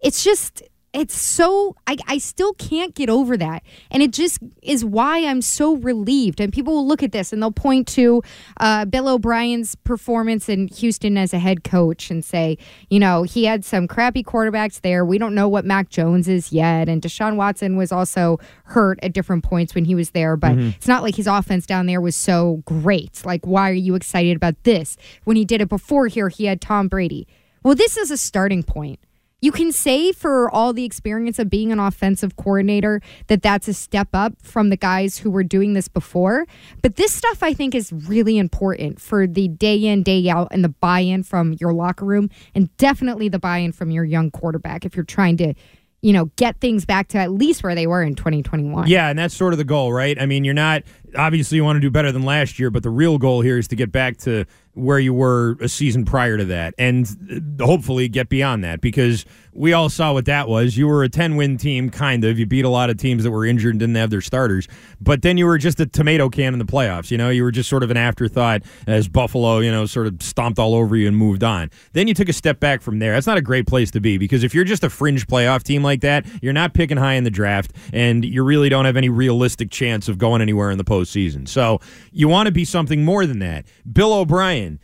[0.00, 3.62] it's just, it's so, I, I still can't get over that.
[3.92, 6.40] And it just is why I'm so relieved.
[6.40, 8.22] And people will look at this and they'll point to
[8.58, 13.44] uh, Bill O'Brien's performance in Houston as a head coach and say, you know, he
[13.44, 15.04] had some crappy quarterbacks there.
[15.04, 16.88] We don't know what Mac Jones is yet.
[16.88, 20.36] And Deshaun Watson was also hurt at different points when he was there.
[20.36, 20.74] But Mhm.
[20.74, 23.24] it's not like his offense down there was so great.
[23.24, 24.96] Like, why are you excited about this?
[25.22, 27.28] When he did it before here, he had Tom Brady.
[27.62, 28.98] Well, this is a starting point.
[29.40, 33.74] You can say for all the experience of being an offensive coordinator that that's a
[33.74, 36.46] step up from the guys who were doing this before.
[36.82, 40.62] But this stuff I think is really important for the day in, day out, and
[40.62, 44.30] the buy in from your locker room, and definitely the buy in from your young
[44.30, 45.54] quarterback if you're trying to,
[46.02, 48.88] you know, get things back to at least where they were in 2021.
[48.88, 50.20] Yeah, and that's sort of the goal, right?
[50.20, 50.82] I mean, you're not
[51.16, 53.68] obviously you want to do better than last year, but the real goal here is
[53.68, 58.08] to get back to where you were a season prior to that and uh, hopefully
[58.08, 60.76] get beyond that because we all saw what that was.
[60.76, 62.38] You were a 10 win team, kind of.
[62.38, 64.68] You beat a lot of teams that were injured and didn't have their starters,
[65.00, 67.10] but then you were just a tomato can in the playoffs.
[67.10, 70.22] You know, you were just sort of an afterthought as Buffalo, you know, sort of
[70.22, 71.70] stomped all over you and moved on.
[71.92, 73.12] Then you took a step back from there.
[73.14, 75.82] That's not a great place to be because if you're just a fringe playoff team
[75.82, 79.08] like that, you're not picking high in the draft and you really don't have any
[79.08, 80.99] realistic chance of going anywhere in the postseason.
[81.46, 81.80] So
[82.12, 83.66] you want to be something more than that.
[83.90, 84.80] Bill O'Brien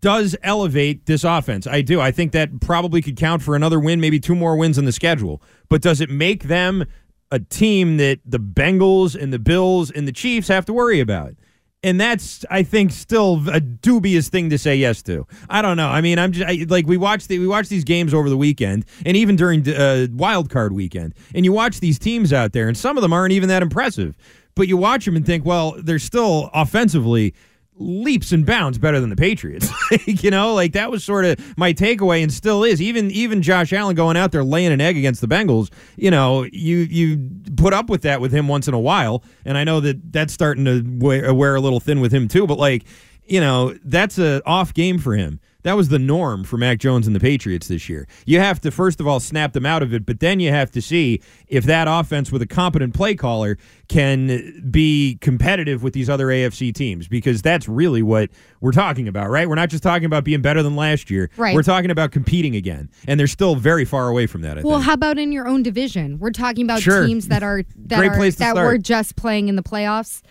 [0.00, 1.66] does elevate this offense.
[1.66, 2.00] I do.
[2.00, 4.92] I think that probably could count for another win, maybe two more wins on the
[4.92, 5.42] schedule.
[5.68, 6.84] But does it make them
[7.32, 11.34] a team that the Bengals and the Bills and the Chiefs have to worry about?
[11.82, 15.26] And that's, I think, still a dubious thing to say yes to.
[15.48, 15.88] I don't know.
[15.88, 18.36] I mean, I'm just I, like we watched the, we watched these games over the
[18.36, 22.66] weekend, and even during uh, wild card weekend, and you watch these teams out there,
[22.66, 24.16] and some of them aren't even that impressive.
[24.56, 27.34] But you watch them and think, well, they're still offensively
[27.78, 29.70] leaps and bounds better than the Patriots.
[30.06, 32.80] you know, like that was sort of my takeaway and still is.
[32.80, 36.44] Even even Josh Allen going out there laying an egg against the Bengals, you know,
[36.52, 39.80] you you put up with that with him once in a while, and I know
[39.80, 42.84] that that's starting to wear, wear a little thin with him too, but like,
[43.24, 45.40] you know, that's a off game for him.
[45.66, 48.06] That was the norm for Mac Jones and the Patriots this year.
[48.24, 50.70] You have to first of all snap them out of it, but then you have
[50.70, 56.08] to see if that offense with a competent play caller can be competitive with these
[56.08, 59.48] other AFC teams because that's really what we're talking about, right?
[59.48, 61.30] We're not just talking about being better than last year.
[61.36, 61.52] Right.
[61.52, 64.58] We're talking about competing again, and they're still very far away from that.
[64.58, 64.84] I Well, think.
[64.86, 66.20] how about in your own division?
[66.20, 67.04] We're talking about Sure.
[67.08, 68.66] teams that are that Great are place to that start.
[68.68, 70.22] were just playing in the playoffs.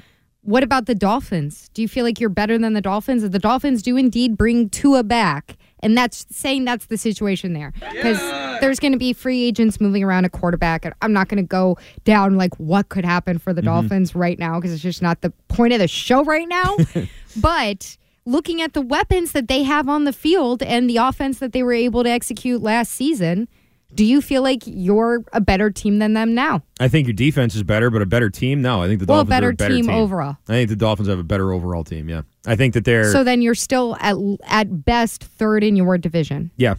[0.46, 1.70] What about the Dolphins?
[1.74, 3.24] Do you feel like you're better than the Dolphins?
[3.24, 7.74] If the Dolphins do indeed bring Tua back And that's saying that's the situation there.
[7.92, 8.20] Because
[8.62, 10.86] there's going to be free agents moving around a quarterback.
[10.86, 13.82] And I'm not going to go down like what could happen for the Mm-hmm.
[13.82, 16.78] Dolphins right now because it's just not the point of the show right now.
[17.38, 21.52] but looking at the weapons that they have on the field and the offense that
[21.54, 23.48] they were able to execute last season,
[23.96, 26.64] do you feel like you're a better team than them now?
[26.80, 28.62] I think your defense is better, but a better team?
[28.62, 30.38] No, I think the Well, a Dolphins are a better team team overall.
[30.48, 32.10] I think the Dolphins have a better overall team.
[32.10, 33.12] Yeah, I think that they're.
[33.12, 36.52] So then you're still at at best third in your division.
[36.58, 36.76] yeah,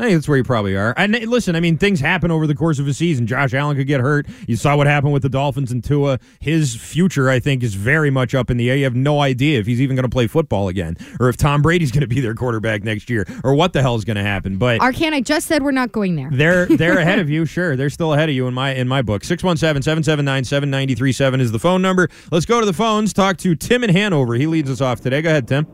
[0.00, 0.94] I think that's where you probably are.
[0.96, 3.26] And listen, I mean, things happen over the course of a season.
[3.26, 4.28] Josh Allen could get hurt.
[4.46, 6.20] You saw what happened with the Dolphins and Tua.
[6.38, 8.76] His future, I think, is very much up in the air.
[8.76, 11.62] You have no idea if he's even going to play football again, or if Tom
[11.62, 14.22] Brady's going to be their quarterback next year, or what the hell is going to
[14.22, 14.56] happen.
[14.56, 16.28] But Arcand, I just said we're not going there.
[16.30, 17.74] they're they're ahead of you, sure.
[17.74, 19.22] They're still ahead of you in my in my book.
[19.22, 22.08] 617-779-7937 is the phone number.
[22.30, 23.12] Let's go to the phones.
[23.12, 24.34] Talk to Tim in Hanover.
[24.34, 25.22] He leads us off today.
[25.22, 25.66] Go ahead, Tim.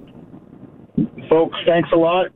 [1.29, 1.59] folks.
[1.67, 2.29] Thanks a lot.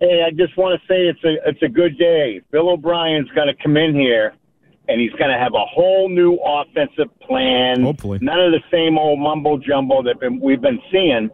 [0.00, 2.40] Hey, I just want to say it's a it's a good day.
[2.50, 4.32] Bill O'Brien's going to come in here,
[4.88, 7.82] and he's going to have a whole new offensive plan.
[7.82, 11.28] Hopefully, none of the same old mumbo jumbo that been, we've been seeing.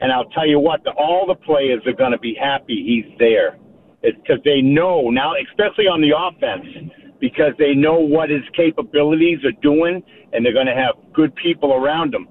[0.00, 3.18] And I'll tell you what, the, all the players are going to be happy he's
[3.18, 3.56] there.
[4.02, 9.44] It's because they know now, especially on the offense, because they know what his capabilities
[9.44, 10.02] are doing,
[10.32, 12.26] and they're going to have good people around him.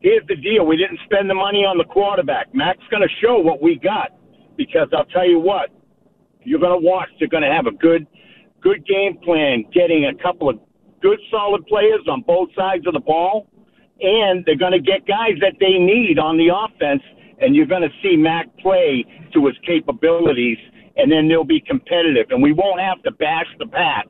[0.00, 2.54] Here's the deal: we didn't spend the money on the quarterback.
[2.54, 4.15] Mac's going to show what we got,
[4.56, 5.70] because I'll tell you what,
[6.44, 7.08] you're going to watch.
[7.18, 8.06] They're going to have a good,
[8.60, 10.58] good game plan, getting a couple of
[11.02, 13.48] good, solid players on both sides of the ball,
[14.00, 17.02] and they're going to get guys that they need on the offense,
[17.40, 20.58] and you're going to see Mac play to his capabilities,
[20.96, 24.08] and then they'll be competitive, and we won't have to bash the Pats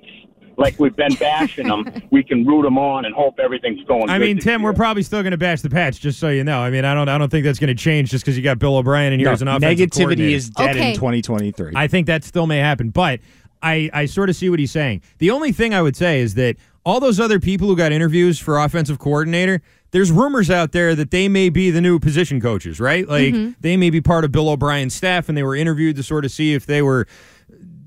[0.56, 1.84] like we've been bashing them.
[2.10, 4.02] We can root them on and hope everything's going.
[4.06, 4.10] Well.
[4.10, 6.28] I good mean, this Tim, we're probably still going to bash the Pats, just so
[6.28, 6.60] you know.
[6.60, 8.58] I mean, I don't, I don't think that's going to change just because you got
[8.58, 11.72] Bill O'Brien and No, here's an offensive negativity is dead in 2023.
[11.74, 13.20] I think that still may happen, but
[13.62, 15.02] I, I sort of see what he's saying.
[15.18, 18.38] The only thing I would say is that all those other people who got interviews
[18.38, 22.78] for offensive coordinator, there's rumors out there that they may be the new position coaches,
[22.80, 23.06] right?
[23.08, 23.52] Like Mm-hmm.
[23.60, 26.30] they may be part of Bill O'Brien's staff, and they were interviewed to sort of
[26.30, 27.06] see if they were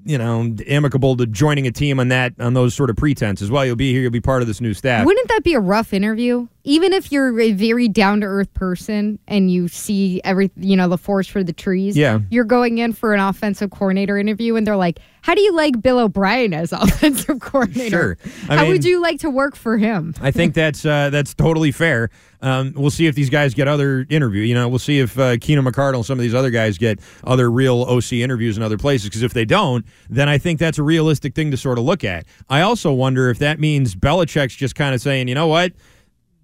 [0.10, 3.52] you know, amicable to joining a team on that on those sort of pretenses.
[3.52, 5.06] Well, you'll be here, you'll be part of this new staff.
[5.06, 6.48] Wouldn't that be a rough interview?
[6.70, 10.88] Even if you're a very down to earth person and you see every, you know,
[10.88, 11.98] the forest for the trees.
[11.98, 12.20] Yeah.
[12.30, 15.82] You're going in for an offensive coordinator interview and they're like, "How do you like
[15.82, 18.18] Bill O'Brien as offensive coordinator?
[18.22, 18.32] Sure.
[18.50, 21.34] I How mean- would you like to work for him?" I think that's uh, that's
[21.34, 22.12] totally fair.
[22.42, 24.44] Um, we'll see if these guys get other interview.
[24.44, 27.00] You know, we'll see if uh, Keenan McCardell and some of these other guys get
[27.24, 29.10] other real OC interviews in other places.
[29.10, 32.04] Because if they don't, then I think that's a realistic thing to sort of look
[32.04, 32.26] at.
[32.48, 35.74] I also wonder if that means Belichick's just kind of saying, you know what,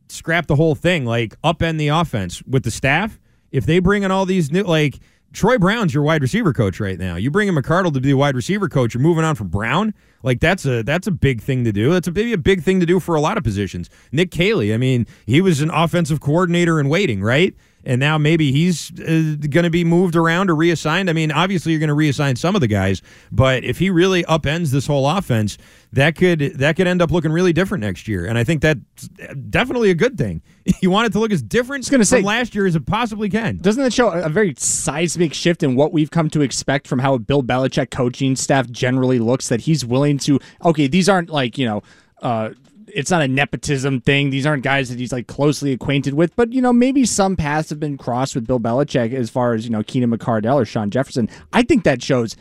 [0.08, 3.20] scrap the whole thing, like upend the offense with the staff.
[3.52, 5.00] If they bring in all these new, like
[5.36, 7.18] Troy Brown's your wide receiver coach right now.
[7.18, 8.94] You bring in McCardell to be the wide receiver coach.
[8.94, 9.94] You're moving on from Brown.
[10.24, 11.92] Like that's a that's a big thing to do.
[11.92, 13.90] That's a maybe a big thing to do for a lot of positions.
[14.12, 17.54] Nick Caley, I mean, he was an offensive coordinator in waiting, right?
[17.84, 21.10] And now maybe he's uh, going to be moved around or reassigned.
[21.10, 24.24] I mean, obviously you're going to reassign some of the guys, but if he really
[24.24, 25.60] upends this whole offense,
[25.96, 28.26] that could that could end up looking really different next year.
[28.26, 28.80] And I think that's
[29.50, 30.42] definitely a good thing.
[30.82, 33.30] You want it to look as different gonna say- from last year as it possibly
[33.30, 33.58] can.
[33.58, 37.14] Doesn't that show a very seismic shift in what we've come to expect from how
[37.14, 39.48] a Bill Belichick coaching staff generally looks?
[39.50, 41.84] That he's willing to, okay, these aren't like, you know,
[42.22, 42.50] uh,
[42.88, 44.32] it's not a nepotism thing.
[44.32, 47.70] These aren't guys that he's like closely acquainted with, but you know, maybe some paths
[47.70, 50.90] have been crossed with Bill Belichick as far as, you know, Keenan McCardell or Shawn
[50.90, 51.30] Jefferson.
[51.54, 52.36] I think that shows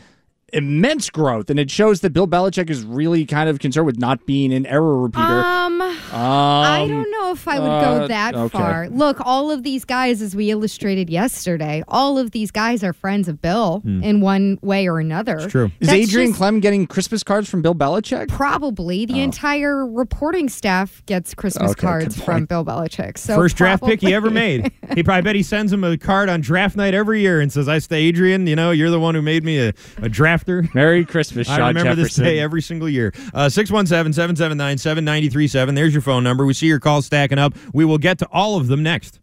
[0.53, 4.25] immense growth and it shows that Bill Belichick is really kind of concerned with not
[4.25, 5.23] being an error repeater.
[5.23, 8.57] Um, I don't know if I would uh, go that okay.
[8.57, 8.89] far.
[8.89, 13.27] Look, all of these guys, as we illustrated yesterday, all of these guys are friends
[13.27, 14.03] of Bill Hmm.
[14.03, 15.47] in one way or another.
[15.49, 15.71] True.
[15.81, 18.27] That's is Adrian just- Klemm getting Christmas cards from Bill Belichick?
[18.29, 19.23] Probably the Oh.
[19.23, 22.45] entire reporting staff gets Christmas Okay, cards from.
[22.45, 23.17] Bill Belichick.
[23.17, 24.71] So First draft pick he ever made.
[24.93, 27.67] He probably bet he sends him a card on draft night every year and says,
[27.67, 28.45] "I stay Adrian.
[28.45, 31.75] You know, you're the one who made me a, a drafter." Merry Christmas, I Sean
[31.75, 33.13] remember this day every single year.
[33.33, 35.75] Uh, 617-779-7937.
[35.75, 36.45] There's your phone number.
[36.45, 37.53] We see your calls stacking up.
[37.73, 39.19] We will get to all of them next.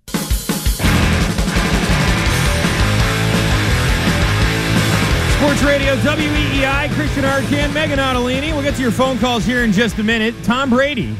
[5.42, 8.52] Sports Radio WEEI, Christian Arcand, Meghan Ottolini.
[8.52, 10.36] We'll get to your phone calls here in just a minute.
[10.44, 11.16] Tom Brady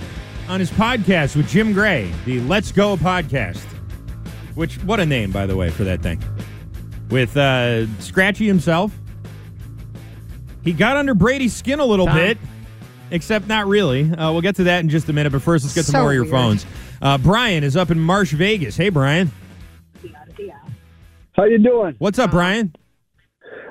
[0.49, 3.59] on his podcast with Jim Gray, the Let's Go podcast.
[4.55, 6.23] Which, what a name, by the way, for that thing.
[7.11, 8.97] With uh, Scratchy himself.
[10.63, 12.17] He got under Brady's skin a little Tom.
[12.17, 12.39] bit,
[13.11, 14.11] except not really.
[14.11, 16.01] Uh, we'll get to that in just a minute, but first, let's get to So
[16.01, 16.65] more of your phones.
[17.01, 18.77] Uh, Brian is up in Marsh, Vegas.
[18.77, 19.31] Hey, Brian.
[21.35, 21.95] How you doing?
[21.99, 22.75] What's up, Brian?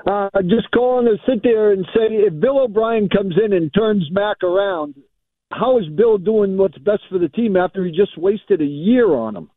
[0.04, 4.08] Uh, just calling to sit there and say if Bill O'Brien comes in and turns
[4.10, 4.96] Mac around,
[5.52, 9.14] how is Bill doing what's best for the team after he just wasted a year
[9.14, 9.50] on him?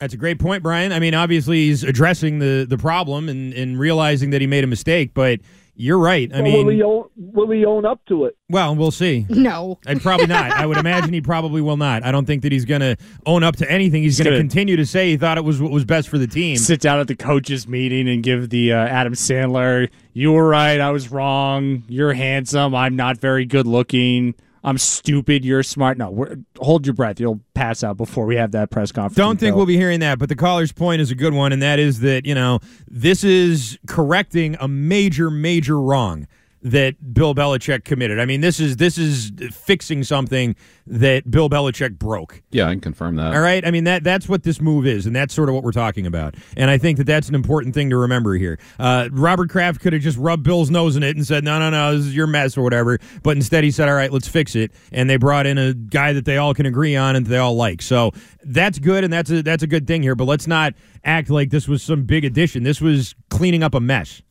[0.00, 0.92] That's a great point, Brian.
[0.92, 4.66] I mean, obviously he's addressing the the problem and, and realizing that he made a
[4.66, 5.40] mistake, but
[5.76, 6.32] you're right.
[6.34, 8.36] I Or mean, will he own, will he own up to it?
[8.48, 9.26] well, we'll see.
[9.28, 9.78] No.
[9.86, 10.50] And probably not.
[10.52, 12.04] I would imagine he probably will not.
[12.04, 12.96] I don't think that he's going to
[13.26, 14.02] own up to anything.
[14.02, 16.08] He's, He's going to gonna- continue to say he thought it was what was best
[16.08, 16.56] for the team.
[16.56, 20.80] Sit down at the coaches meeting and give the uh, Adam Sandler, "You were right,
[20.80, 21.82] I was wrong.
[21.88, 24.34] You're handsome, I'm not very good looking.
[24.66, 26.26] I'm stupid, you're smart." No,
[26.58, 27.18] hold your breath.
[27.18, 29.16] You'll pass out before we have that press conference.
[29.16, 31.62] Don't think we'll be hearing that, but the caller's point is a good one, and
[31.62, 36.26] that is that, you know, this is correcting a major, major wrong
[36.66, 38.18] that Bill Belichick committed.
[38.18, 40.56] I mean, this is this is fixing something
[40.88, 42.42] that Bill Belichick broke.
[42.50, 43.34] Yeah, I can confirm that.
[43.34, 43.64] All right.
[43.64, 46.06] I mean that that's what this move is, and that's sort of what we're talking
[46.06, 46.34] about.
[46.56, 48.58] And I think that that's an important thing to remember here.
[48.80, 51.70] Uh, Robert Kraft could have just rubbed Bill's nose in it and said, "No, no,
[51.70, 52.98] no, this is your mess" or whatever.
[53.22, 56.12] But instead, he said, "All right, let's fix it." And they brought in a guy
[56.14, 57.80] that they all can agree on and they all like.
[57.80, 58.10] So
[58.44, 60.16] that's good, and that's a that's a good thing here.
[60.16, 62.64] But let's not act like this was some big addition.
[62.64, 64.22] This was cleaning up a mess.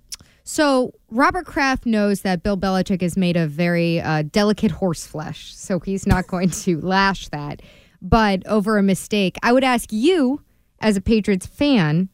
[0.47, 5.55] So Robert Kraft knows that Bill Belichick is made of very uh, delicate horse flesh,
[5.55, 7.63] so he's not going to lash that.
[7.99, 10.41] But over a mistake, I would ask you,
[10.79, 12.09] as a Patriots fan,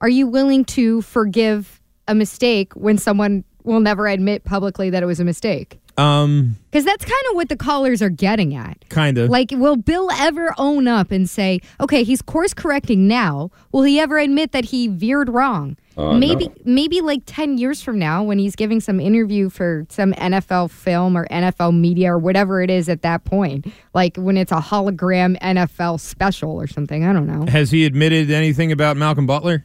[0.00, 5.06] are you willing to forgive a mistake when someone will never admit publicly that it
[5.06, 5.78] was a mistake?
[5.96, 8.88] Um, Because that's kind of what the callers are getting at.
[8.88, 9.30] kind of.
[9.30, 13.50] Like, will Bill ever own up and say, okay, he's course correcting now?
[13.72, 15.76] Will he ever admit that he veered wrong?
[15.96, 16.54] Uh, maybe, no.
[16.64, 21.16] maybe like 10 years from now, when he's giving some interview for some NFL film
[21.16, 25.38] or NFL media or whatever it is at that point, like when it's a hologram
[25.40, 27.04] NFL special or something.
[27.04, 27.46] I don't know.
[27.46, 29.64] Has he admitted anything about Malcolm Butler?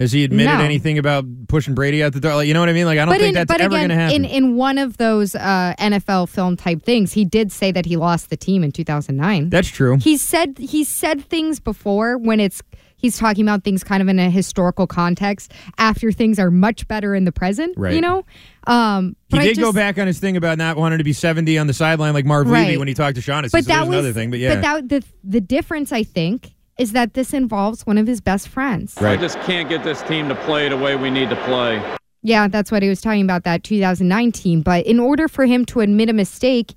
[0.00, 0.64] Has he admitted No.
[0.64, 2.36] anything about pushing Brady out the door?
[2.36, 2.86] Like, you know what I mean?
[2.86, 4.24] Like, I don't but think in, that's but ever going to happen.
[4.24, 7.96] in in one of those uh, NFL film type things, he did say that he
[7.96, 9.50] lost the team in 2009.
[9.50, 9.96] That's true.
[9.98, 12.62] He said he's said things before when it's
[12.96, 17.12] he's talking about things kind of in a historical context after things are much better
[17.16, 17.76] in the present.
[17.76, 17.94] Right.
[17.94, 18.24] You know.
[18.68, 21.66] Um, He did go back on his thing about not wanting to be 70 on
[21.66, 23.50] the sideline like Marv Levy when he talked to Shaughnessy.
[23.50, 24.30] But so that was another thing.
[24.30, 24.54] But yeah.
[24.54, 28.48] But that the the difference I think is that this involves one of his best
[28.48, 28.96] friends.
[28.98, 31.82] I just can't get this team to play the way we need to play.
[32.22, 34.62] Yeah, that's what he was talking about that 2019.
[34.62, 36.74] But in order for him to admit a mistake,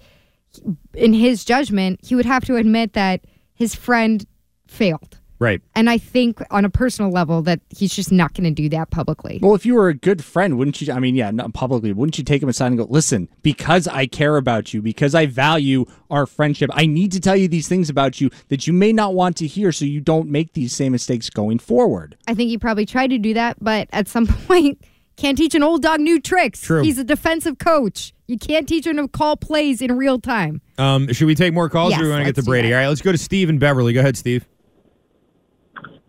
[0.94, 3.22] in his judgment, he would have to admit that
[3.54, 4.26] his friend
[4.68, 5.20] failed.
[5.42, 5.62] Right.
[5.76, 8.92] And I think on a personal level that he's just not going to do that
[8.92, 9.40] publicly.
[9.42, 10.94] Well, if you were a good friend, wouldn't you?
[10.94, 11.92] I mean, yeah, not publicly.
[11.92, 15.26] Wouldn't you take him aside and go, "Listen, because I care about you, because I
[15.26, 18.94] value our friendship, I need to tell you these things about you that you may
[18.94, 22.50] not want to hear, so you don't make these same mistakes going forward." I think
[22.50, 24.82] he probably tried to do that, but at some point,
[25.18, 26.62] can't teach an old dog new tricks.
[26.62, 26.82] True.
[26.82, 28.14] He's a defensive coach.
[28.28, 30.62] You can't teach him to call plays in real time.
[30.78, 32.74] Um, should we take more calls Yes, or do we want to get to Brady?
[32.74, 33.94] All right, let's go to Steve in Beverly.
[33.94, 34.48] Go ahead, Steve.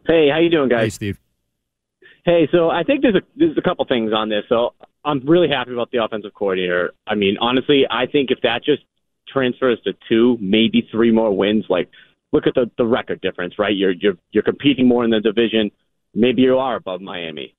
[0.07, 0.85] Hey, how you doing, guys?
[0.85, 1.21] Hey, Steve.
[2.25, 4.45] Hey, so I think there's a there's a couple things on this.
[4.49, 4.75] So
[5.05, 6.93] I'm really happy about the offensive coordinator.
[7.07, 8.83] I mean, honestly, I think if that just
[9.29, 11.89] transfers to two, maybe three more wins, like
[12.33, 13.75] look at the the record difference, right?
[13.75, 15.71] You're you're you're competing more in the division.
[16.15, 17.55] Maybe you are above Miami.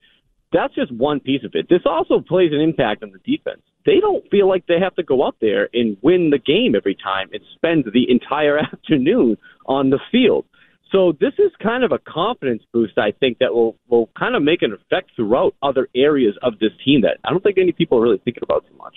[0.53, 1.67] That's just one piece of it.
[1.67, 3.61] This also plays an impact on the defense.
[3.85, 6.95] They don't feel like they have to go out there and win the game every
[6.95, 10.45] time and spend the entire afternoon on the field.
[10.93, 14.43] So this is kind of a confidence boost, I think, that will will kind of
[14.43, 17.97] make an effect throughout other areas of this team that I don't think any people
[17.97, 18.93] are really thinking about too much.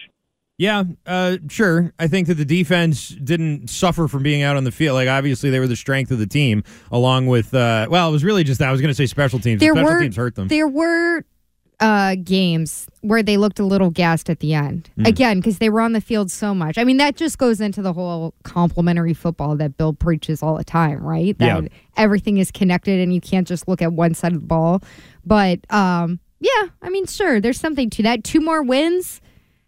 [0.59, 1.93] Yeah, uh, sure.
[1.99, 4.95] I think that the defense didn't suffer from being out on the field.
[4.95, 8.25] Like, obviously, they were the strength of the team, along with, uh, well, it was
[8.25, 8.69] really just, that.
[8.69, 9.61] I was going to say special teams.
[9.61, 10.49] There special were teams hurt them.
[10.49, 11.25] there were
[11.81, 14.89] uh, games where they looked a little gassed at the end.
[14.99, 15.07] Mm.
[15.09, 16.79] Again, because they were on the field so much.
[16.79, 20.65] I mean, that just goes into the whole complementary football that Bill preaches all the
[20.65, 21.37] time, right?
[21.39, 21.69] That Yeah.
[21.97, 24.83] everything is connected and you can't just look at one side of the ball.
[25.25, 28.25] But um, yeah, I mean, sure, there's something to that.
[28.25, 29.21] Two more wins.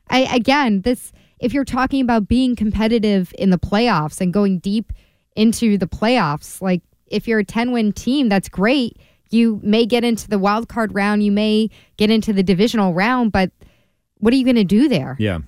[0.09, 4.93] I again, this if you're talking about being competitive in the playoffs and going deep
[5.37, 8.97] into the playoffs, like if you're a 10 win team, that's great.
[9.31, 13.33] You may get into the wild card round, you may get into the divisional round,
[13.33, 13.51] but
[14.19, 15.17] what are you going to do there?
[15.19, 15.39] Yeah.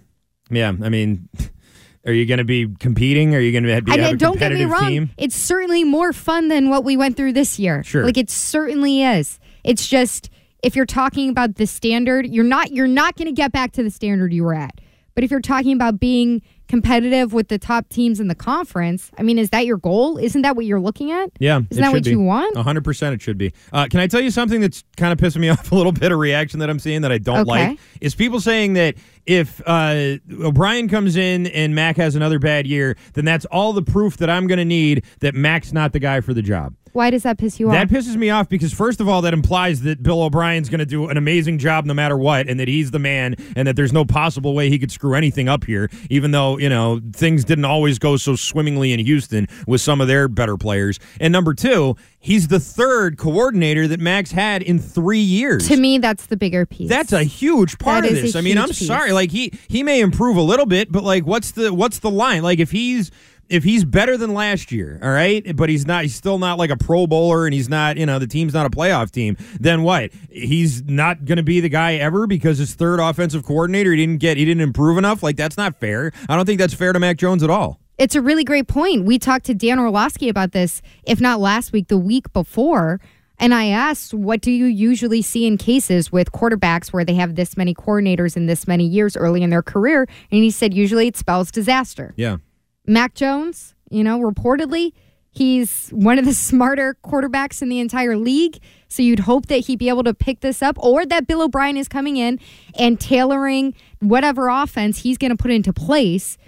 [0.51, 0.73] Yeah.
[0.83, 1.29] I mean,
[2.07, 3.35] are you going to be competing?
[3.35, 4.89] Are you going to be I mean, a don't get me wrong.
[4.89, 5.11] team?
[5.17, 7.83] It's certainly more fun than what we went through this year.
[7.83, 8.05] Sure.
[8.05, 9.39] Like it certainly is.
[9.65, 10.31] It's just
[10.63, 13.83] if you're talking about the standard, you're not you're not going to get back to
[13.83, 14.81] the standard you were at.
[15.15, 19.11] But if you're talking about being competitive with the top teams in the conference.
[19.19, 20.17] I mean, is that your goal?
[20.17, 21.31] Isn't that what you're looking at?
[21.39, 22.57] Yeah, Isn't that what you want?
[22.57, 23.53] hundred percent, it should be.
[23.73, 26.13] Uh, can I tell you something that's kind of pissing me off a little bit?
[26.13, 27.51] A reaction that I'm seeing that I don't Okay.
[27.71, 28.95] like is people saying that
[29.31, 33.83] if uh, O'Brien comes in and Mac has another bad year, then that's all the
[33.83, 36.75] proof that I'm going to need that Mac's not the guy for the job.
[36.93, 37.75] Why does that piss you off?
[37.75, 40.87] That pisses me off because first of all, that implies that Bill O'Brien's going to
[40.87, 43.93] do an amazing job no matter what, and that he's the man, and that there's
[43.93, 45.89] no possible way he could screw anything up here.
[46.11, 50.09] Even though you know things didn't always go so swimmingly in Houston with some of
[50.09, 50.99] their better players.
[51.21, 55.67] And number two, he's the third coordinator that Max had in three years.
[55.69, 56.89] to me, that's the bigger piece.
[56.89, 58.37] That's a huge part That of this.
[58.37, 58.87] I mean, I'm piece.
[58.87, 59.13] sorry.
[59.13, 62.43] Like he he may improve a little bit, but like what's the what's the line?
[62.43, 63.11] Like if he's
[63.49, 66.71] if he's better than last year, all right, but he's not he's still not like
[66.71, 69.83] a pro bowler and he's not, you know, the team's not a playoff team, then
[69.83, 70.13] what?
[70.31, 74.19] He's not going to be the guy ever because his third offensive coordinator he didn't
[74.19, 75.23] get he didn't improve enough?
[75.23, 76.13] Like that's not fair.
[76.29, 77.81] I don't think that's fair to Mac Jones at all.
[78.01, 79.05] It's a really great point.
[79.05, 82.99] We talked to Dan Orlovsky about this, if not last week, the week before.
[83.39, 87.35] And I asked, what do you usually see in cases with quarterbacks where they have
[87.35, 90.09] this many coordinators in this many years early in their career?
[90.31, 92.15] And he said, usually it spells disaster.
[92.17, 92.39] Yeah.
[92.87, 94.95] Mac Jones, you know, reportedly,
[95.31, 98.63] he's one of the smarter quarterbacks in the entire league.
[98.89, 101.77] So you'd hope that he'd be able to pick this up or that Bill O'Brien
[101.77, 102.41] is coming in
[102.79, 106.39] and tailoring whatever offense he's going to put into place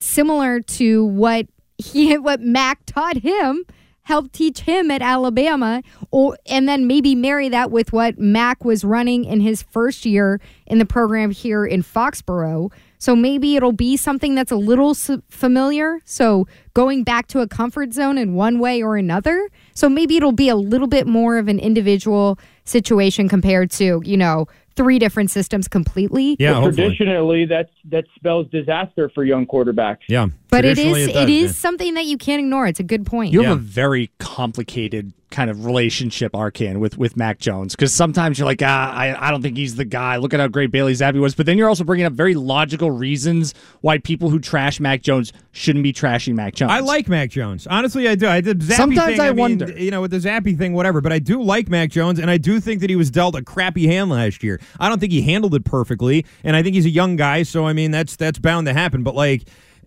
[0.00, 1.46] similar to what
[1.78, 3.64] he what Mac taught him
[4.04, 8.84] helped teach him at Alabama or and then maybe marry that with what Mac was
[8.84, 12.70] running in his first year in the program here in Foxborough.
[12.98, 14.94] So maybe it'll be something that's a little
[15.28, 16.00] familiar.
[16.04, 19.48] So going back to a comfort zone in one way or another.
[19.74, 24.16] So maybe it'll be a little bit more of an individual situation compared to you
[24.16, 26.74] know three different systems completely Yeah, hopefully.
[26.96, 29.98] traditionally that's that spells disaster for young quarterbacks.
[30.08, 30.26] Yeah.
[30.54, 31.48] But it, does, it is yeah.
[31.48, 35.50] something that you can't ignore it's a good point You have a very complicated kind
[35.50, 37.74] of relationship, Arcand, with with Mac Jones.
[37.74, 40.16] Because sometimes you're like, ah, I, I don't think he's the guy.
[40.16, 41.34] Look at how great Bailey Zappe was.
[41.34, 45.32] But then you're also bringing up very logical reasons why people who trash Mac Jones
[45.50, 46.70] shouldn't be trashing Mac Jones.
[46.70, 47.66] I like Mac Jones.
[47.66, 48.28] Honestly, I do.
[48.28, 49.72] I did Zappe Sometimes thing, I mean, wonder.
[49.72, 51.00] you know, with the Zappe thing, whatever.
[51.00, 53.42] But I do like Mac Jones, and I do think that he was dealt a
[53.42, 54.60] crappy hand last year.
[54.78, 57.66] I don't think he handled it perfectly, and I think he's a young guy, so
[57.66, 59.02] I mean that's that's bound to happen.
[59.02, 59.42] But like.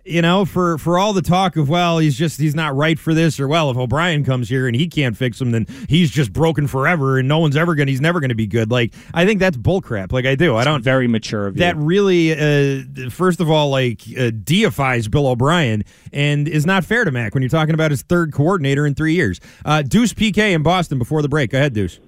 [0.07, 3.13] You know, for for all the talk of well, he's just he's not right for
[3.13, 6.31] this, or well, if O'Brien comes here and he can't fix him, then he's just
[6.31, 8.71] broken forever, and no one's ever gonna, he's never gonna be good.
[8.71, 10.13] Like I think that's bullcrap.
[10.13, 11.59] Like I do, I don't very mature of you.
[11.59, 15.83] that really, uh, first of all, like uh, deifies Bill O'Brien
[16.13, 19.13] and is not fair to Mac when you're talking about his third coordinator in three
[19.13, 19.41] years.
[19.65, 21.51] Uh, Deuce PK in Boston before the break.
[21.51, 21.99] Go ahead, Deuce.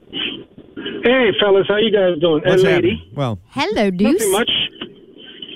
[1.04, 2.42] Hey, fellas, how you guys doing?
[2.46, 2.90] What's and lady.
[2.96, 3.14] happening?
[3.16, 4.14] Well, hello, Deuce.
[4.14, 4.52] Nothing much.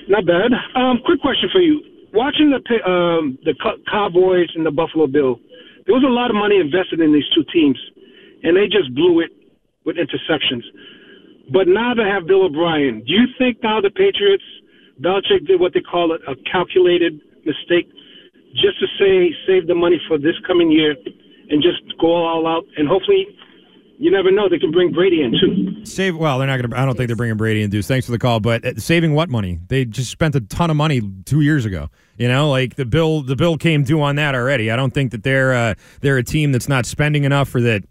[0.08, 0.52] Not bad.
[0.74, 1.80] Um, quick question for you.
[2.14, 3.54] Watching the um, the
[3.90, 5.40] Cowboys and the Buffalo Bill,
[5.84, 7.76] there was a lot of money invested in these two teams,
[8.42, 9.30] and they just blew it
[9.84, 10.62] with interceptions.
[11.52, 13.02] But now they have Bill O'Brien.
[13.04, 14.44] Do you think now the Patriots,
[15.02, 17.90] Belichick did what they call it, a calculated mistake,
[18.54, 20.96] just to say save the money for this coming year,
[21.50, 23.26] and just go all out, and hopefully,
[23.98, 25.84] you never know, they can bring Brady in too.
[25.84, 26.16] save.
[26.16, 26.78] Well, they're not going to.
[26.78, 27.86] I don't think they're bringing Brady in, Deuce.
[27.86, 29.58] Thanks for the call, but uh, saving what money?
[29.68, 31.90] They just spent a ton of money two years ago.
[32.16, 33.22] You know, like the bill.
[33.22, 34.70] The bill came due on that already.
[34.70, 37.82] I don't think that they're uh, they're a team that's not spending enough, or that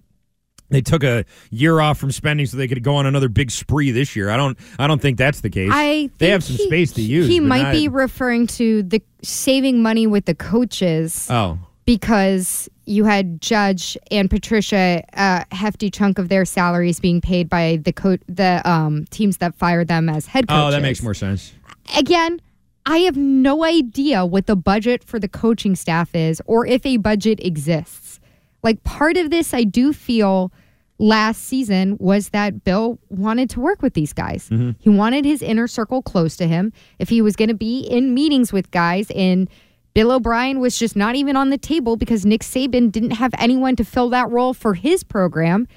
[0.69, 3.91] they took a year off from spending so they could go on another big spree
[3.91, 4.29] this year.
[4.29, 4.57] I don't.
[4.79, 5.69] I don't think that's the case.
[5.73, 7.27] I they have some he- space to use.
[7.27, 13.03] He might not- be referring to the saving money with the coaches Oh, because you
[13.03, 18.17] had Judge and Patricia a hefty chunk of their salaries being paid by the co-
[18.27, 20.63] the um, teams that fired them as head coaches.
[20.65, 21.53] oh, that makes more sense.
[21.97, 22.41] Again,
[22.85, 26.97] I have no idea what the budget for the coaching staff is or if a
[26.97, 28.19] budget exists.
[28.61, 30.51] Like part of this, I do feel
[30.99, 34.49] last season was that Bill wanted to work with these guys.
[34.49, 34.71] Mm-hmm.
[34.79, 36.71] He wanted his inner circle close to him.
[36.99, 39.49] If he was going to be in meetings with guys and
[39.93, 43.75] Bill O'Brien was just not even on the table because Nick Saban didn't have anyone
[43.75, 45.67] to fill that role for his program,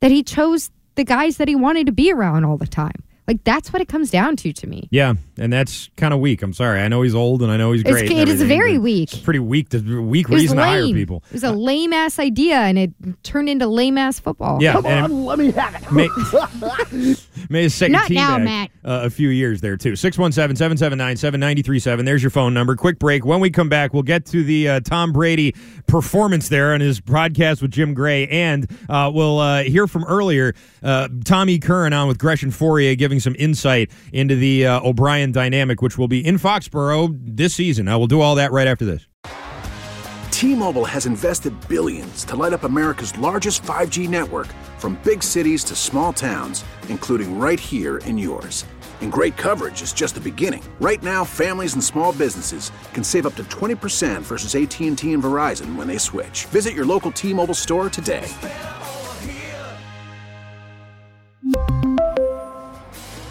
[0.00, 3.04] that he chose the guys that he wanted to be around all the time.
[3.28, 4.88] Like that's what it comes down to to me.
[4.90, 6.42] Yeah, and that's kind of weak.
[6.42, 6.80] I'm sorry.
[6.80, 8.10] I know he's old and I know he's great.
[8.10, 9.12] and it is very weak.
[9.12, 9.68] It's pretty weak.
[9.70, 11.22] To, weak It was reason to hire people.
[11.28, 14.62] It was a lame ass idea and it turned into lame ass football.
[14.62, 15.92] Yeah, Come on, let me have it.
[15.92, 16.08] May,
[17.50, 18.70] May his second Not team now, back, Matt.
[18.84, 19.92] Uh, a few years there too.
[19.92, 22.04] 617-779-7937.
[22.04, 22.76] There's your phone number.
[22.76, 23.24] Quick break.
[23.24, 25.54] When we come back, we'll get to the uh, Tom Brady
[25.86, 30.54] performance there on his broadcast with Jim Gray, and uh, we'll uh, hear from earlier
[30.82, 35.25] uh, Tommy Curran on with Gresh and Fauria giving some insight into the uh, O'Brien
[35.32, 37.88] Dynamic, which will be in Foxborough this season.
[37.88, 39.06] I will do all that right after this.
[40.30, 45.74] T-Mobile has invested billions to light up America's largest 5G network from big cities to
[45.74, 48.66] small towns, including right here in yours.
[49.00, 50.62] And great coverage is just the beginning.
[50.78, 55.74] Right now, families and small businesses can save up to 20% versus AT&T and Verizon
[55.74, 56.44] when they switch.
[56.46, 58.28] Visit your local T-Mobile store today.